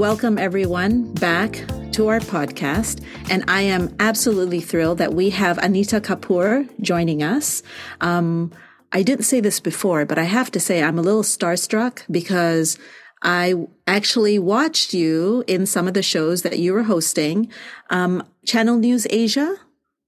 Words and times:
Welcome, 0.00 0.38
everyone, 0.38 1.12
back 1.12 1.62
to 1.92 2.08
our 2.08 2.20
podcast. 2.20 3.04
And 3.28 3.44
I 3.48 3.60
am 3.60 3.94
absolutely 4.00 4.62
thrilled 4.62 4.96
that 4.96 5.12
we 5.12 5.28
have 5.28 5.58
Anita 5.58 6.00
Kapoor 6.00 6.66
joining 6.80 7.22
us. 7.22 7.62
Um, 8.00 8.50
I 8.92 9.02
didn't 9.02 9.26
say 9.26 9.40
this 9.40 9.60
before, 9.60 10.06
but 10.06 10.16
I 10.16 10.22
have 10.22 10.50
to 10.52 10.58
say 10.58 10.82
I'm 10.82 10.98
a 10.98 11.02
little 11.02 11.22
starstruck 11.22 12.00
because 12.10 12.78
I 13.22 13.66
actually 13.86 14.38
watched 14.38 14.94
you 14.94 15.44
in 15.46 15.66
some 15.66 15.86
of 15.86 15.92
the 15.92 16.02
shows 16.02 16.40
that 16.44 16.58
you 16.58 16.72
were 16.72 16.84
hosting. 16.84 17.52
Um, 17.90 18.26
Channel 18.46 18.78
News 18.78 19.06
Asia, 19.10 19.54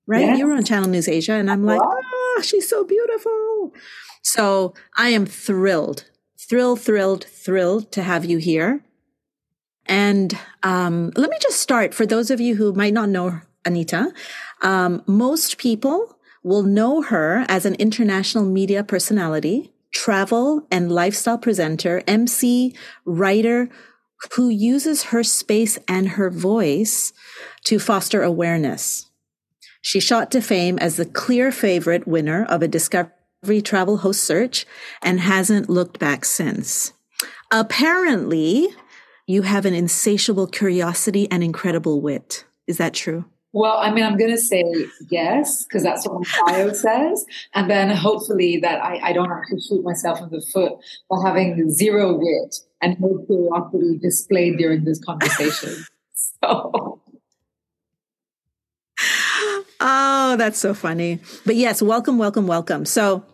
right? 0.07 0.39
You 0.39 0.47
were 0.47 0.55
on 0.55 0.65
Channel 0.65 0.89
News 0.89 1.07
Asia, 1.07 1.35
and 1.35 1.51
I'm 1.51 1.67
like, 1.67 1.83
oh, 1.85 2.41
she's 2.43 2.67
so 2.67 2.83
beautiful. 2.83 3.75
So 4.23 4.73
I 4.97 5.11
am 5.11 5.27
thrilled, 5.27 6.07
thrilled, 6.41 6.81
thrilled, 6.81 7.25
thrilled 7.25 7.93
to 7.93 8.03
have 8.03 8.25
you 8.25 8.39
here. 8.39 8.83
And 9.87 10.37
um, 10.63 11.13
let 11.17 11.31
me 11.31 11.37
just 11.41 11.61
start 11.61 11.95
for 11.95 12.07
those 12.07 12.31
of 12.31 12.41
you 12.41 12.57
who 12.57 12.73
might 12.73 12.95
not 12.95 13.09
know 13.09 13.41
Anita. 13.65 14.13
Um, 14.63 15.03
most 15.07 15.59
people 15.59 16.19
will 16.43 16.63
know 16.63 17.03
her 17.03 17.45
as 17.49 17.65
an 17.65 17.75
international 17.77 18.45
media 18.45 18.83
personality, 18.83 19.73
travel 19.93 20.67
and 20.71 20.91
lifestyle 20.91 21.39
presenter, 21.39 22.03
MC, 22.07 22.75
writer, 23.05 23.69
who 24.35 24.49
uses 24.49 25.05
her 25.05 25.23
space 25.23 25.79
and 25.89 26.11
her 26.11 26.31
voice 26.31 27.13
to 27.65 27.79
foster 27.79 28.23
awareness. 28.23 29.11
She 29.81 29.99
shot 29.99 30.31
to 30.31 30.41
fame 30.41 30.79
as 30.79 30.97
the 30.97 31.05
clear 31.05 31.51
favorite 31.51 32.07
winner 32.07 32.45
of 32.45 32.63
a 32.63 32.69
Discovery 32.69 33.61
Travel 33.63 33.99
Host 33.99 34.23
Search 34.23 34.65
and 35.03 35.21
hasn't 35.21 35.69
looked 35.69 35.99
back 35.99 36.25
since. 36.25 36.93
Apparently, 37.51 38.69
you 39.33 39.43
have 39.43 39.65
an 39.65 39.75
insatiable 39.75 40.47
curiosity 40.47 41.27
and 41.31 41.43
incredible 41.43 42.01
wit. 42.01 42.45
Is 42.67 42.77
that 42.77 42.95
true? 42.95 43.25
Well, 43.55 43.77
I 43.79 43.93
mean, 43.93 44.05
I'm 44.05 44.17
going 44.17 44.31
to 44.31 44.41
say 44.41 44.65
yes, 45.11 45.65
because 45.65 45.83
that's 45.83 46.07
what 46.07 46.21
my 46.21 46.53
bio 46.53 46.73
says. 46.73 47.27
And 47.55 47.69
then 47.69 47.91
hopefully 47.91 48.59
that 48.59 48.83
I, 48.83 48.99
I 49.03 49.13
don't 49.13 49.29
have 49.29 49.45
to 49.51 49.61
shoot 49.61 49.83
myself 49.85 50.21
in 50.21 50.31
the 50.31 50.41
foot 50.41 50.73
for 51.09 51.27
having 51.27 51.71
zero 51.71 52.17
wit 52.17 52.57
and 52.81 52.99
no 52.99 53.25
curiosity 53.27 53.99
displayed 53.99 54.57
during 54.57 54.85
this 54.85 55.03
conversation. 55.05 55.85
so. 56.15 57.01
Oh, 59.81 60.37
that's 60.39 60.59
so 60.59 60.73
funny. 60.73 61.21
But 61.45 61.57
yes, 61.57 61.83
welcome, 61.83 62.17
welcome, 62.17 62.47
welcome. 62.47 62.87
So 62.87 63.25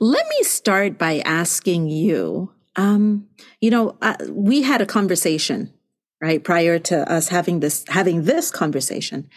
let 0.00 0.26
me 0.28 0.42
start 0.42 0.98
by 0.98 1.20
asking 1.24 1.88
you 1.88 2.52
um, 2.78 3.26
you 3.60 3.70
know, 3.70 3.98
uh, 4.00 4.16
we 4.30 4.62
had 4.62 4.80
a 4.80 4.86
conversation, 4.86 5.74
right, 6.22 6.42
prior 6.42 6.78
to 6.78 7.12
us 7.12 7.28
having 7.28 7.58
this 7.58 7.84
having 7.88 8.22
this 8.22 8.52
conversation, 8.52 9.28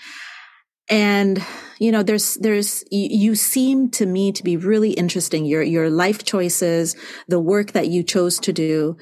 and 0.87 1.43
you 1.79 1.91
know, 1.91 2.03
there's 2.03 2.35
there's 2.35 2.83
you 2.91 3.33
seem 3.33 3.89
to 3.91 4.05
me 4.05 4.31
to 4.31 4.43
be 4.43 4.57
really 4.57 4.91
interesting. 4.91 5.45
Your 5.45 5.63
your 5.63 5.89
life 5.89 6.23
choices, 6.23 6.95
the 7.27 7.39
work 7.39 7.71
that 7.71 7.87
you 7.87 8.03
chose 8.03 8.39
to 8.41 8.53
do, 8.53 8.95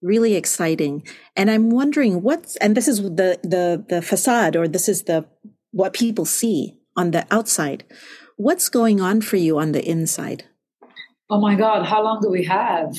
really 0.00 0.36
exciting. 0.36 1.06
And 1.36 1.50
I'm 1.50 1.68
wondering 1.68 2.22
what's 2.22 2.56
and 2.56 2.74
this 2.74 2.88
is 2.88 3.02
the 3.02 3.38
the 3.42 3.84
the 3.86 4.00
facade, 4.00 4.56
or 4.56 4.68
this 4.68 4.88
is 4.88 5.02
the 5.02 5.26
what 5.70 5.92
people 5.92 6.24
see 6.24 6.78
on 6.96 7.10
the 7.10 7.26
outside. 7.30 7.84
What's 8.38 8.70
going 8.70 9.02
on 9.02 9.20
for 9.20 9.36
you 9.36 9.58
on 9.58 9.72
the 9.72 9.86
inside? 9.86 10.44
Oh 11.30 11.40
my 11.40 11.54
God, 11.54 11.84
how 11.86 12.02
long 12.02 12.20
do 12.20 12.30
we 12.30 12.44
have? 12.44 12.96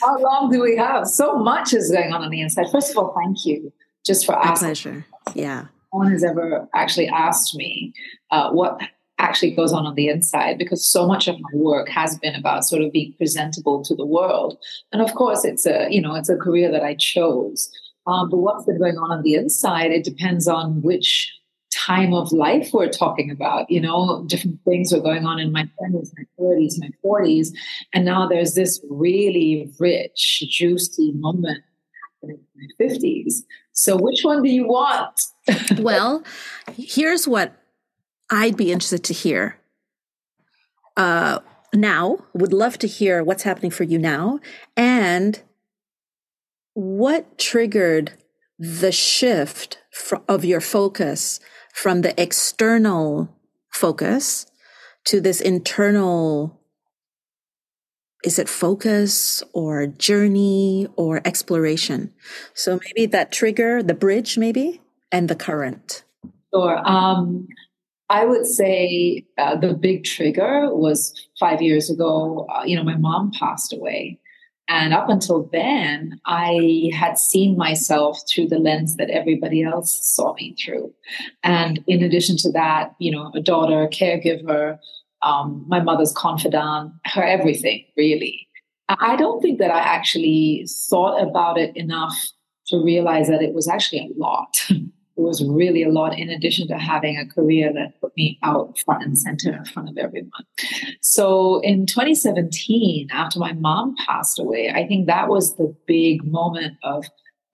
How 0.00 0.18
long 0.18 0.50
do 0.50 0.60
we 0.60 0.76
have? 0.76 1.06
So 1.06 1.38
much 1.38 1.72
is 1.72 1.90
going 1.90 2.12
on 2.12 2.22
on 2.22 2.30
the 2.30 2.40
inside. 2.40 2.66
First 2.70 2.90
of 2.90 2.98
all, 2.98 3.14
thank 3.22 3.44
you 3.44 3.72
just 4.04 4.26
for 4.26 4.36
asking. 4.36 4.50
My 4.50 4.56
pleasure. 4.58 5.06
Yeah. 5.34 5.66
No 5.92 5.98
one 6.00 6.10
has 6.10 6.24
ever 6.24 6.68
actually 6.74 7.08
asked 7.08 7.54
me 7.54 7.92
uh, 8.30 8.50
what 8.50 8.80
actually 9.18 9.50
goes 9.50 9.72
on 9.72 9.86
on 9.86 9.94
the 9.94 10.08
inside 10.08 10.58
because 10.58 10.84
so 10.84 11.06
much 11.06 11.28
of 11.28 11.36
my 11.40 11.50
work 11.54 11.88
has 11.88 12.16
been 12.18 12.34
about 12.34 12.64
sort 12.64 12.82
of 12.82 12.92
being 12.92 13.12
presentable 13.16 13.82
to 13.84 13.94
the 13.94 14.06
world. 14.06 14.58
And 14.92 15.02
of 15.02 15.14
course, 15.14 15.44
it's 15.44 15.66
a, 15.66 15.88
you 15.90 16.00
know, 16.00 16.14
it's 16.14 16.28
a 16.28 16.36
career 16.36 16.70
that 16.70 16.82
I 16.82 16.94
chose. 16.94 17.70
Um, 18.06 18.30
but 18.30 18.38
what's 18.38 18.64
been 18.64 18.78
going 18.78 18.96
on 18.96 19.10
on 19.10 19.22
the 19.22 19.34
inside, 19.34 19.90
it 19.90 20.04
depends 20.04 20.48
on 20.48 20.82
which 20.82 21.32
time 21.88 22.12
of 22.12 22.32
life 22.32 22.70
we're 22.72 22.88
talking 22.88 23.30
about. 23.30 23.70
You 23.70 23.80
know, 23.80 24.24
different 24.26 24.60
things 24.64 24.92
were 24.92 25.00
going 25.00 25.24
on 25.26 25.38
in 25.38 25.52
my 25.52 25.68
20s, 25.80 26.12
my 26.16 26.24
30s, 26.38 26.74
my 26.78 26.90
40s. 27.04 27.48
And 27.94 28.04
now 28.04 28.28
there's 28.28 28.54
this 28.54 28.80
really 28.88 29.72
rich, 29.78 30.44
juicy 30.48 31.12
moment 31.12 31.64
in 32.22 32.38
my 32.56 32.86
50s. 32.86 33.42
So, 33.72 33.96
which 33.96 34.20
one 34.22 34.42
do 34.42 34.50
you 34.50 34.66
want? 34.66 35.20
well, 35.78 36.22
here's 36.76 37.26
what 37.26 37.52
I'd 38.30 38.56
be 38.56 38.72
interested 38.72 39.04
to 39.04 39.14
hear. 39.14 39.56
Uh, 40.96 41.38
now, 41.72 42.18
would 42.34 42.52
love 42.52 42.78
to 42.78 42.86
hear 42.86 43.22
what's 43.22 43.44
happening 43.44 43.70
for 43.70 43.84
you 43.84 43.98
now 43.98 44.40
and 44.76 45.40
what 46.74 47.38
triggered 47.38 48.12
the 48.58 48.90
shift 48.90 49.78
of 50.28 50.44
your 50.44 50.60
focus 50.60 51.38
from 51.78 52.00
the 52.00 52.20
external 52.20 53.28
focus 53.70 54.46
to 55.04 55.20
this 55.20 55.40
internal 55.40 56.58
is 58.24 58.36
it 58.36 58.48
focus 58.48 59.44
or 59.52 59.86
journey 59.86 60.88
or 60.96 61.22
exploration? 61.24 62.12
So 62.52 62.80
maybe 62.84 63.06
that 63.06 63.30
trigger 63.30 63.80
the 63.80 63.94
bridge 63.94 64.36
maybe 64.36 64.80
and 65.12 65.30
the 65.30 65.36
current. 65.36 66.02
Sure. 66.52 66.82
Um, 66.84 67.46
i 68.10 68.24
would 68.24 68.46
say 68.46 69.24
uh, 69.36 69.54
the 69.54 69.74
big 69.74 70.02
trigger 70.02 70.74
was 70.74 71.12
five 71.38 71.60
years 71.60 71.90
ago 71.90 72.46
uh, 72.48 72.64
you 72.64 72.74
know 72.74 72.82
my 72.82 72.96
mom 72.96 73.30
passed 73.38 73.70
away 73.70 74.18
and 74.68 74.92
up 74.92 75.08
until 75.08 75.48
then, 75.50 76.20
I 76.26 76.90
had 76.92 77.18
seen 77.18 77.56
myself 77.56 78.20
through 78.28 78.48
the 78.48 78.58
lens 78.58 78.96
that 78.96 79.08
everybody 79.08 79.62
else 79.62 79.98
saw 80.02 80.34
me 80.34 80.54
through. 80.62 80.92
And 81.42 81.82
in 81.86 82.02
addition 82.02 82.36
to 82.38 82.52
that, 82.52 82.94
you 82.98 83.10
know, 83.10 83.32
a 83.34 83.40
daughter, 83.40 83.82
a 83.82 83.88
caregiver, 83.88 84.78
um, 85.22 85.64
my 85.68 85.80
mother's 85.80 86.12
confidant, 86.12 86.92
her 87.06 87.24
everything, 87.24 87.84
really. 87.96 88.46
I 88.90 89.16
don't 89.16 89.40
think 89.40 89.58
that 89.58 89.70
I 89.70 89.80
actually 89.80 90.66
thought 90.90 91.20
about 91.22 91.58
it 91.58 91.74
enough 91.74 92.16
to 92.68 92.82
realize 92.82 93.28
that 93.28 93.42
it 93.42 93.54
was 93.54 93.68
actually 93.68 94.00
a 94.00 94.18
lot. 94.18 94.54
it 95.18 95.22
was 95.22 95.44
really 95.44 95.82
a 95.82 95.88
lot 95.90 96.16
in 96.16 96.30
addition 96.30 96.68
to 96.68 96.78
having 96.78 97.18
a 97.18 97.26
career 97.26 97.72
that 97.72 98.00
put 98.00 98.16
me 98.16 98.38
out 98.44 98.78
front 98.78 99.02
and 99.02 99.18
center 99.18 99.52
in 99.52 99.64
front 99.64 99.88
of 99.88 99.98
everyone. 99.98 100.30
So 101.02 101.60
in 101.60 101.86
2017, 101.86 103.08
after 103.10 103.40
my 103.40 103.52
mom 103.52 103.96
passed 104.06 104.38
away, 104.38 104.70
I 104.70 104.86
think 104.86 105.06
that 105.06 105.28
was 105.28 105.56
the 105.56 105.74
big 105.86 106.24
moment 106.24 106.76
of 106.84 107.04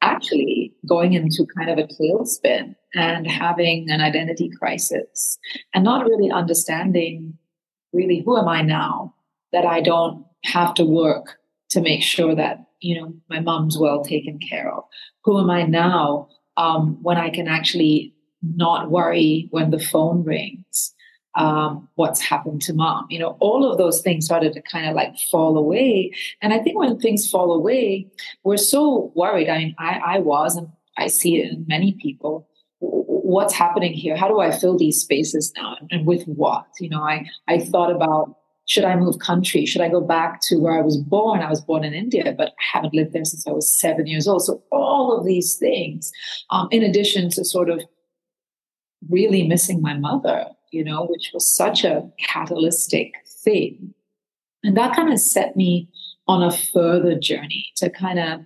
actually 0.02 0.74
going 0.86 1.14
into 1.14 1.46
kind 1.56 1.70
of 1.70 1.78
a 1.78 1.88
tailspin 1.88 2.74
and 2.94 3.26
having 3.26 3.88
an 3.88 4.02
identity 4.02 4.50
crisis 4.58 5.38
and 5.72 5.82
not 5.82 6.04
really 6.04 6.30
understanding 6.30 7.38
really 7.94 8.22
who 8.24 8.36
am 8.36 8.46
I 8.46 8.60
now 8.60 9.14
that 9.52 9.64
I 9.64 9.80
don't 9.80 10.26
have 10.44 10.74
to 10.74 10.84
work 10.84 11.38
to 11.70 11.80
make 11.80 12.02
sure 12.02 12.34
that 12.34 12.66
you 12.80 13.00
know 13.00 13.14
my 13.30 13.40
mom's 13.40 13.78
well 13.78 14.04
taken 14.04 14.38
care 14.38 14.70
of 14.72 14.84
who 15.24 15.40
am 15.40 15.50
i 15.50 15.62
now 15.62 16.28
um, 16.56 16.98
when 17.02 17.16
I 17.16 17.30
can 17.30 17.48
actually 17.48 18.14
not 18.42 18.90
worry 18.90 19.48
when 19.50 19.70
the 19.70 19.78
phone 19.78 20.24
rings, 20.24 20.94
um, 21.36 21.88
what's 21.94 22.20
happened 22.20 22.62
to 22.62 22.74
mom. 22.74 23.06
You 23.10 23.18
know, 23.18 23.36
all 23.40 23.70
of 23.70 23.78
those 23.78 24.02
things 24.02 24.24
started 24.24 24.52
to 24.52 24.62
kind 24.62 24.86
of 24.86 24.94
like 24.94 25.16
fall 25.30 25.56
away. 25.56 26.12
And 26.42 26.52
I 26.52 26.58
think 26.58 26.78
when 26.78 26.98
things 26.98 27.28
fall 27.28 27.52
away, 27.52 28.06
we're 28.44 28.56
so 28.56 29.12
worried. 29.14 29.48
I 29.48 29.58
mean, 29.58 29.74
I, 29.78 30.00
I 30.06 30.18
was, 30.18 30.56
and 30.56 30.68
I 30.96 31.08
see 31.08 31.40
it 31.40 31.52
in 31.52 31.64
many 31.66 31.92
people. 32.00 32.48
What's 32.80 33.54
happening 33.54 33.94
here? 33.94 34.16
How 34.16 34.28
do 34.28 34.40
I 34.40 34.50
fill 34.50 34.76
these 34.76 35.00
spaces 35.00 35.52
now? 35.56 35.76
And 35.90 36.06
with 36.06 36.24
what? 36.24 36.66
You 36.78 36.90
know, 36.90 37.02
I, 37.02 37.26
I 37.48 37.58
thought 37.58 37.90
about 37.90 38.36
should 38.66 38.84
I 38.84 38.96
move 38.96 39.18
country? 39.18 39.66
Should 39.66 39.82
I 39.82 39.88
go 39.88 40.00
back 40.00 40.40
to 40.42 40.56
where 40.56 40.78
I 40.78 40.82
was 40.82 40.96
born? 40.96 41.40
I 41.40 41.50
was 41.50 41.60
born 41.60 41.84
in 41.84 41.92
India, 41.92 42.34
but 42.36 42.48
I 42.48 42.76
haven't 42.76 42.94
lived 42.94 43.12
there 43.12 43.24
since 43.24 43.46
I 43.46 43.50
was 43.50 43.78
seven 43.78 44.06
years 44.06 44.26
old. 44.26 44.42
So 44.42 44.62
all 44.72 45.16
of 45.16 45.26
these 45.26 45.56
things, 45.56 46.10
um, 46.50 46.68
in 46.70 46.82
addition 46.82 47.28
to 47.30 47.44
sort 47.44 47.68
of 47.68 47.82
really 49.10 49.46
missing 49.46 49.82
my 49.82 49.94
mother, 49.94 50.46
you 50.72 50.82
know, 50.82 51.06
which 51.06 51.30
was 51.34 51.54
such 51.54 51.84
a 51.84 52.08
catalytic 52.26 53.12
thing. 53.44 53.92
And 54.62 54.76
that 54.78 54.96
kind 54.96 55.12
of 55.12 55.18
set 55.18 55.56
me 55.56 55.90
on 56.26 56.42
a 56.42 56.50
further 56.50 57.18
journey 57.18 57.66
to 57.76 57.90
kind 57.90 58.18
of, 58.18 58.40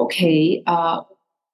okay, 0.00 0.64
uh, 0.66 1.02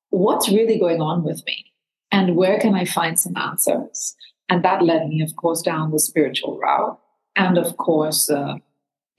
what's 0.09 0.49
really 0.49 0.79
going 0.79 1.03
on 1.03 1.23
with 1.23 1.45
me? 1.47 1.67
And 2.11 2.35
where 2.35 2.59
can 2.59 2.75
I 2.75 2.87
find 2.87 3.21
some 3.21 3.37
answers? 3.37 4.17
And 4.49 4.65
that 4.65 4.83
led 4.83 5.09
me, 5.09 5.21
of 5.21 5.37
course, 5.37 5.61
down 5.61 5.91
the 5.91 6.01
spiritual 6.01 6.59
route 6.59 6.99
and 7.37 7.59
of 7.59 7.77
course, 7.77 8.31
uh, 8.31 8.55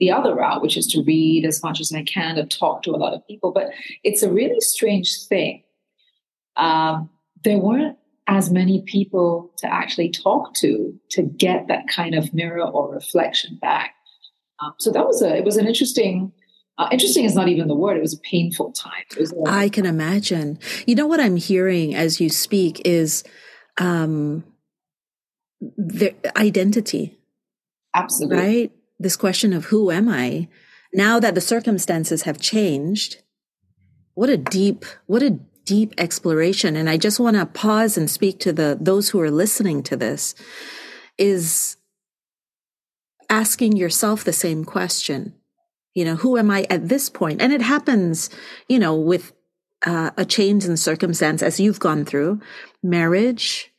the 0.00 0.10
other 0.10 0.34
route, 0.34 0.62
which 0.62 0.76
is 0.76 0.86
to 0.88 1.02
read 1.02 1.44
as 1.44 1.62
much 1.62 1.80
as 1.80 1.92
I 1.92 2.02
can 2.02 2.36
and 2.36 2.50
talk 2.50 2.82
to 2.82 2.90
a 2.90 2.98
lot 2.98 3.14
of 3.14 3.26
people. 3.26 3.52
But 3.52 3.70
it's 4.02 4.22
a 4.22 4.32
really 4.32 4.60
strange 4.60 5.26
thing. 5.28 5.62
Um, 6.56 7.08
there 7.44 7.58
weren't 7.58 7.98
as 8.26 8.50
many 8.50 8.82
people 8.82 9.52
to 9.58 9.72
actually 9.72 10.10
talk 10.10 10.54
to 10.54 10.98
to 11.10 11.22
get 11.22 11.68
that 11.68 11.88
kind 11.88 12.14
of 12.14 12.32
mirror 12.32 12.62
or 12.62 12.92
reflection 12.92 13.58
back. 13.60 13.94
Um, 14.60 14.74
so 14.78 14.90
that 14.92 15.06
was 15.06 15.22
a 15.22 15.36
it 15.36 15.44
was 15.44 15.56
an 15.56 15.66
interesting. 15.66 16.32
Uh, 16.78 16.88
interesting 16.90 17.24
is 17.24 17.34
not 17.34 17.48
even 17.48 17.68
the 17.68 17.74
word. 17.74 17.98
It 17.98 18.00
was 18.00 18.14
a 18.14 18.20
painful 18.20 18.72
time. 18.72 19.04
A, 19.46 19.50
I 19.50 19.68
can 19.68 19.84
imagine. 19.84 20.58
You 20.86 20.94
know 20.94 21.06
what 21.06 21.20
I'm 21.20 21.36
hearing 21.36 21.94
as 21.94 22.18
you 22.18 22.30
speak 22.30 22.80
is 22.86 23.24
um, 23.78 24.42
the 25.60 26.14
identity. 26.36 27.18
Absolutely. 27.94 28.36
Right? 28.36 28.72
This 28.98 29.16
question 29.16 29.52
of 29.52 29.66
who 29.66 29.90
am 29.90 30.08
I? 30.08 30.48
Now 30.92 31.18
that 31.20 31.34
the 31.34 31.40
circumstances 31.40 32.22
have 32.22 32.40
changed, 32.40 33.22
what 34.14 34.28
a 34.28 34.36
deep, 34.36 34.84
what 35.06 35.22
a 35.22 35.38
deep 35.64 35.94
exploration. 35.98 36.76
And 36.76 36.88
I 36.88 36.96
just 36.96 37.20
want 37.20 37.36
to 37.36 37.46
pause 37.46 37.96
and 37.96 38.10
speak 38.10 38.38
to 38.40 38.52
the 38.52 38.76
those 38.80 39.10
who 39.10 39.20
are 39.20 39.30
listening 39.30 39.82
to 39.84 39.96
this 39.96 40.34
is 41.18 41.76
asking 43.30 43.76
yourself 43.76 44.24
the 44.24 44.32
same 44.32 44.64
question. 44.64 45.34
You 45.94 46.04
know, 46.04 46.16
who 46.16 46.36
am 46.36 46.50
I 46.50 46.66
at 46.70 46.88
this 46.88 47.08
point? 47.08 47.40
And 47.40 47.52
it 47.52 47.62
happens, 47.62 48.30
you 48.68 48.78
know, 48.78 48.94
with 48.94 49.32
uh, 49.84 50.10
a 50.16 50.24
change 50.24 50.64
in 50.64 50.76
circumstance 50.76 51.42
as 51.42 51.58
you've 51.58 51.80
gone 51.80 52.04
through 52.04 52.40
marriage, 52.82 53.71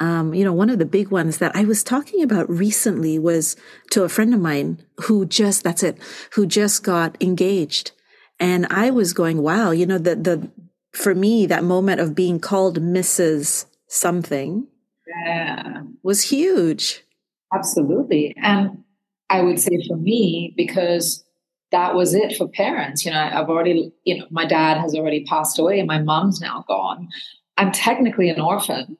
um, 0.00 0.32
you 0.34 0.44
know, 0.44 0.52
one 0.52 0.70
of 0.70 0.78
the 0.78 0.86
big 0.86 1.08
ones 1.10 1.38
that 1.38 1.54
I 1.56 1.64
was 1.64 1.82
talking 1.82 2.22
about 2.22 2.48
recently 2.48 3.18
was 3.18 3.56
to 3.90 4.04
a 4.04 4.08
friend 4.08 4.32
of 4.32 4.40
mine 4.40 4.82
who 5.02 5.26
just, 5.26 5.64
that's 5.64 5.82
it, 5.82 5.98
who 6.32 6.46
just 6.46 6.84
got 6.84 7.16
engaged. 7.20 7.92
And 8.38 8.66
I 8.70 8.90
was 8.90 9.12
going, 9.12 9.42
wow, 9.42 9.72
you 9.72 9.86
know, 9.86 9.98
the, 9.98 10.14
the, 10.14 10.50
for 10.92 11.14
me, 11.14 11.46
that 11.46 11.64
moment 11.64 12.00
of 12.00 12.14
being 12.14 12.38
called 12.38 12.80
Mrs. 12.80 13.66
something 13.88 14.68
yeah. 15.06 15.82
was 16.02 16.22
huge. 16.22 17.04
Absolutely. 17.52 18.36
And 18.40 18.84
I 19.28 19.42
would 19.42 19.58
say 19.58 19.78
for 19.88 19.96
me, 19.96 20.54
because 20.56 21.24
that 21.70 21.94
was 21.94 22.14
it 22.14 22.36
for 22.36 22.48
parents. 22.48 23.04
You 23.04 23.10
know, 23.10 23.20
I've 23.20 23.48
already, 23.48 23.92
you 24.04 24.18
know, 24.18 24.26
my 24.30 24.46
dad 24.46 24.78
has 24.78 24.94
already 24.94 25.24
passed 25.24 25.58
away 25.58 25.78
and 25.78 25.88
my 25.88 26.00
mom's 26.00 26.40
now 26.40 26.64
gone. 26.66 27.08
I'm 27.56 27.72
technically 27.72 28.30
an 28.30 28.40
orphan. 28.40 28.96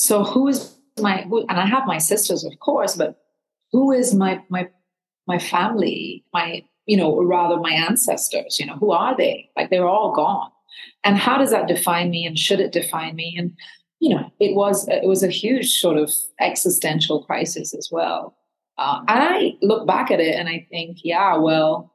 So 0.00 0.24
who 0.24 0.48
is 0.48 0.74
my 0.98 1.26
who, 1.28 1.44
and 1.50 1.60
I 1.60 1.66
have 1.66 1.86
my 1.86 1.98
sisters, 1.98 2.42
of 2.42 2.58
course, 2.58 2.96
but 2.96 3.20
who 3.70 3.92
is 3.92 4.14
my 4.14 4.42
my 4.48 4.70
my 5.26 5.38
family, 5.38 6.24
my 6.32 6.64
you 6.86 6.96
know, 6.96 7.22
rather 7.22 7.58
my 7.58 7.72
ancestors, 7.72 8.58
you 8.58 8.64
know, 8.64 8.76
who 8.76 8.92
are 8.92 9.14
they? 9.14 9.50
Like 9.58 9.68
they're 9.68 9.86
all 9.86 10.14
gone. 10.14 10.50
And 11.04 11.18
how 11.18 11.36
does 11.36 11.50
that 11.50 11.68
define 11.68 12.08
me 12.08 12.24
and 12.24 12.38
should 12.38 12.60
it 12.60 12.72
define 12.72 13.14
me? 13.14 13.34
And 13.36 13.52
you 14.00 14.14
know, 14.14 14.32
it 14.40 14.54
was 14.54 14.88
it 14.88 15.06
was 15.06 15.22
a 15.22 15.28
huge 15.28 15.78
sort 15.78 15.98
of 15.98 16.10
existential 16.40 17.22
crisis 17.22 17.74
as 17.74 17.90
well. 17.92 18.34
Uh, 18.78 19.00
and 19.06 19.22
I 19.22 19.52
look 19.60 19.86
back 19.86 20.10
at 20.10 20.18
it 20.18 20.34
and 20.34 20.48
I 20.48 20.66
think, 20.70 21.00
yeah, 21.04 21.36
well, 21.36 21.92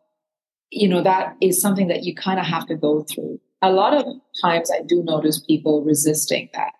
you 0.69 0.87
know, 0.87 1.01
that 1.01 1.37
is 1.41 1.59
something 1.59 1.87
that 1.87 2.03
you 2.03 2.13
kind 2.13 2.39
of 2.39 2.45
have 2.45 2.67
to 2.67 2.75
go 2.75 3.01
through. 3.01 3.41
A 3.63 3.71
lot 3.71 3.95
of 3.95 4.05
times 4.43 4.69
I 4.69 4.83
do 4.83 5.01
notice 5.01 5.39
people 5.39 5.83
resisting 5.83 6.49
that. 6.53 6.73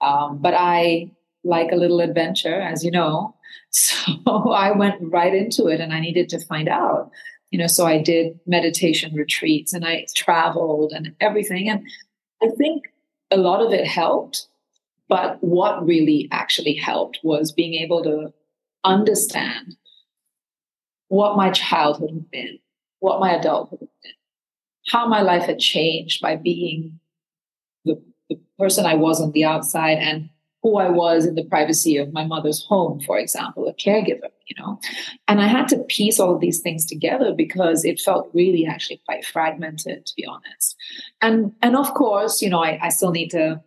Um, 0.00 0.38
but 0.38 0.54
I 0.54 1.10
like 1.44 1.72
a 1.72 1.76
little 1.76 2.00
adventure, 2.00 2.60
as 2.60 2.84
you 2.84 2.90
know. 2.90 3.34
So 3.70 4.52
I 4.52 4.70
went 4.70 4.94
right 5.00 5.34
into 5.34 5.66
it 5.66 5.80
and 5.80 5.92
I 5.92 5.98
needed 5.98 6.28
to 6.28 6.38
find 6.38 6.68
out. 6.68 7.10
You 7.50 7.58
know, 7.58 7.66
so 7.66 7.86
I 7.86 8.00
did 8.00 8.38
meditation 8.46 9.14
retreats 9.14 9.72
and 9.72 9.84
I 9.84 10.06
traveled 10.14 10.92
and 10.92 11.12
everything. 11.20 11.68
And 11.68 11.84
I 12.40 12.50
think 12.56 12.84
a 13.32 13.36
lot 13.36 13.60
of 13.64 13.72
it 13.72 13.84
helped. 13.86 14.46
But 15.08 15.42
what 15.42 15.84
really 15.84 16.28
actually 16.30 16.74
helped 16.74 17.18
was 17.24 17.50
being 17.50 17.74
able 17.74 18.04
to 18.04 18.32
understand 18.84 19.76
what 21.08 21.36
my 21.36 21.50
childhood 21.50 22.10
had 22.10 22.30
been, 22.30 22.58
what 23.00 23.20
my 23.20 23.32
adulthood 23.32 23.80
had 23.80 23.88
been, 24.02 24.12
how 24.88 25.08
my 25.08 25.20
life 25.20 25.44
had 25.44 25.58
changed 25.58 26.20
by 26.20 26.36
being 26.36 27.00
the 27.84 28.00
the 28.28 28.38
person 28.58 28.86
I 28.86 28.94
was 28.94 29.20
on 29.20 29.32
the 29.32 29.44
outside 29.44 29.98
and 29.98 30.28
who 30.64 30.78
I 30.78 30.88
was 30.88 31.26
in 31.26 31.34
the 31.34 31.44
privacy 31.44 31.98
of 31.98 32.14
my 32.14 32.24
mother's 32.24 32.64
home, 32.64 32.98
for 33.00 33.18
example, 33.18 33.68
a 33.68 33.74
caregiver, 33.74 34.30
you 34.46 34.56
know. 34.58 34.80
And 35.28 35.42
I 35.42 35.46
had 35.46 35.68
to 35.68 35.84
piece 35.88 36.18
all 36.18 36.34
of 36.34 36.40
these 36.40 36.60
things 36.60 36.86
together 36.86 37.34
because 37.34 37.84
it 37.84 38.00
felt 38.00 38.30
really 38.32 38.64
actually 38.64 39.02
quite 39.04 39.26
fragmented, 39.26 40.06
to 40.06 40.14
be 40.16 40.24
honest. 40.24 40.74
And 41.20 41.52
and 41.60 41.76
of 41.76 41.92
course, 41.92 42.40
you 42.40 42.48
know, 42.48 42.64
I, 42.64 42.78
I 42.80 42.88
still 42.88 43.10
need 43.10 43.30
to, 43.32 43.62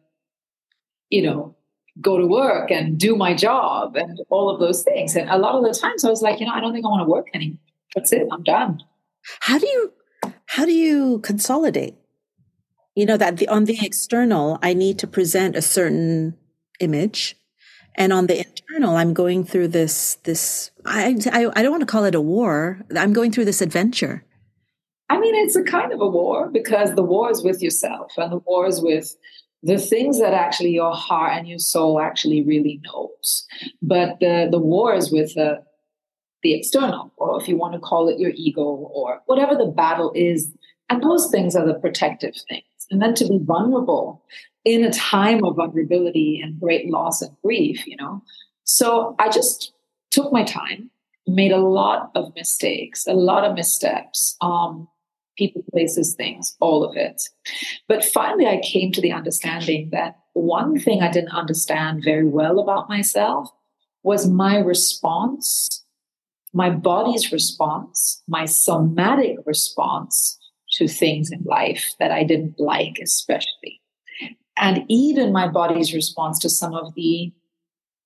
you 1.12 1.22
know, 1.22 1.56
go 2.02 2.18
to 2.18 2.26
work 2.26 2.72
and 2.72 2.98
do 2.98 3.16
my 3.16 3.36
job 3.36 3.96
and 3.96 4.20
all 4.30 4.50
of 4.50 4.60
those 4.60 4.82
things. 4.82 5.16
And 5.16 5.30
a 5.30 5.38
lot 5.38 5.54
of 5.54 5.64
the 5.64 5.80
times 5.80 6.04
I 6.04 6.10
was 6.10 6.24
like, 6.24 6.40
you 6.40 6.48
know, 6.48 6.54
I 6.54 6.60
don't 6.60 6.74
think 6.74 6.86
I 6.86 6.90
want 6.90 7.06
to 7.08 7.12
work 7.12 7.28
anymore. 7.34 7.60
That's 7.94 8.12
it. 8.12 8.28
I'm 8.32 8.44
done. 8.44 8.80
How 9.42 9.60
do 9.60 9.68
you 9.68 9.94
how 10.48 10.66
do 10.66 10.74
you 10.74 11.20
consolidate? 11.20 11.96
You 12.98 13.06
know 13.06 13.16
that 13.16 13.38
the, 13.38 13.48
on 13.48 13.66
the 13.66 13.78
external 13.86 14.58
i 14.64 14.74
need 14.74 14.98
to 15.00 15.08
present 15.08 15.56
a 15.56 15.62
certain 15.62 16.36
image. 16.80 17.36
And 17.96 18.14
on 18.14 18.28
the 18.28 18.40
internal 18.40 18.96
i'm 18.96 19.14
going 19.14 19.44
through 19.44 19.70
this 19.70 20.16
this 20.24 20.72
I, 20.86 21.16
I 21.32 21.48
i 21.56 21.62
don't 21.62 21.72
want 21.72 21.82
to 21.82 21.94
call 21.94 22.06
it 22.06 22.16
a 22.16 22.22
war. 22.36 22.82
I'm 22.96 23.14
going 23.14 23.32
through 23.32 23.46
this 23.46 23.62
adventure. 23.62 24.24
I 25.10 25.20
mean 25.20 25.36
it's 25.36 25.56
a 25.56 25.64
kind 25.64 25.92
of 25.94 26.02
a 26.02 26.08
war 26.08 26.50
because 26.50 26.96
the 26.96 27.04
war 27.04 27.32
is 27.32 27.44
with 27.44 27.62
yourself 27.62 28.12
and 28.18 28.32
the 28.32 28.42
war 28.50 28.68
is 28.68 28.82
with 28.82 29.16
the 29.64 29.78
things 29.78 30.20
that 30.20 30.34
actually 30.34 30.72
your 30.72 30.94
heart 30.94 31.34
and 31.38 31.48
your 31.48 31.60
soul 31.60 32.00
actually 32.00 32.44
really 32.44 32.80
knows. 32.86 33.46
But 33.82 34.20
the 34.20 34.48
the 34.50 34.60
war 34.60 34.96
is 34.96 35.12
with 35.12 35.36
the 35.36 35.64
the 36.44 36.54
external 36.54 37.12
or 37.18 37.40
if 37.42 37.48
you 37.48 37.58
want 37.58 37.74
to 37.74 37.80
call 37.80 38.10
it 38.10 38.20
your 38.20 38.32
ego 38.36 38.68
or 39.00 39.22
whatever 39.28 39.56
the 39.56 39.72
battle 39.84 40.12
is. 40.16 40.52
And 40.90 41.04
those 41.04 41.30
things 41.30 41.56
are 41.56 41.66
the 41.66 41.80
protective 41.86 42.36
things 42.48 42.67
and 42.92 43.02
then 43.02 43.14
to 43.16 43.28
be 43.28 43.40
vulnerable 43.42 44.24
in 44.66 44.84
a 44.84 44.92
time 44.92 45.44
of 45.44 45.56
vulnerability 45.56 46.42
and 46.44 46.60
great 46.60 46.90
loss 46.90 47.22
and 47.22 47.36
grief, 47.44 47.86
you 47.88 47.96
know. 47.98 48.22
So 48.64 49.16
I 49.20 49.30
just 49.30 49.74
took 50.12 50.32
my 50.34 50.44
time, 50.44 50.90
made 51.26 51.52
a 51.52 51.58
lot 51.58 52.12
of 52.16 52.34
mistakes, 52.36 53.06
a 53.08 53.14
lot 53.14 53.46
of 53.46 53.56
missteps, 53.56 54.36
um, 54.42 54.88
people, 55.38 55.64
places, 55.72 56.16
things, 56.16 56.56
all 56.60 56.84
of 56.84 56.98
it. 56.98 57.22
But 57.88 58.04
finally, 58.04 58.48
I 58.48 58.60
came 58.62 58.92
to 58.94 59.02
the 59.02 59.12
understanding 59.12 59.90
that 59.92 60.20
one 60.34 60.80
thing 60.80 61.02
I 61.02 61.12
didn't 61.12 61.32
understand 61.32 62.04
very 62.04 62.28
well 62.28 62.60
about 62.60 62.90
myself 62.90 63.50
was 64.04 64.30
my 64.30 64.58
response, 64.58 65.84
my 66.54 66.70
body's 66.70 67.32
response, 67.32 68.22
my 68.28 68.46
somatic 68.46 69.38
response 69.46 70.38
to 70.74 70.88
things 70.88 71.32
in 71.32 71.42
life 71.44 71.96
that 72.00 72.12
I 72.12 72.24
didn't 72.24 72.60
like, 72.60 72.98
especially. 73.02 73.82
And 74.58 74.84
even 74.90 75.32
my 75.32 75.48
body's 75.48 75.94
response 75.94 76.40
to 76.40 76.50
some 76.50 76.74
of 76.74 76.94
the 76.96 77.32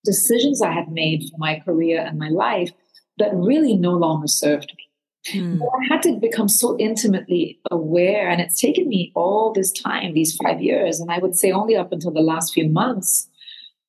decisions 0.03 0.61
I 0.61 0.71
had 0.71 0.91
made 0.91 1.29
for 1.29 1.37
my 1.37 1.59
career 1.59 2.01
and 2.01 2.19
my 2.19 2.29
life 2.29 2.71
that 3.17 3.33
really 3.33 3.75
no 3.75 3.91
longer 3.91 4.27
served 4.27 4.73
me. 4.77 5.39
Mm. 5.39 5.61
I 5.61 5.93
had 5.93 6.01
to 6.03 6.17
become 6.19 6.47
so 6.47 6.75
intimately 6.79 7.59
aware, 7.69 8.27
and 8.27 8.41
it's 8.41 8.59
taken 8.59 8.89
me 8.89 9.11
all 9.15 9.53
this 9.53 9.71
time, 9.71 10.13
these 10.13 10.35
five 10.43 10.61
years, 10.61 10.99
and 10.99 11.11
I 11.11 11.19
would 11.19 11.35
say 11.35 11.51
only 11.51 11.75
up 11.75 11.91
until 11.91 12.11
the 12.11 12.21
last 12.21 12.53
few 12.53 12.67
months, 12.67 13.27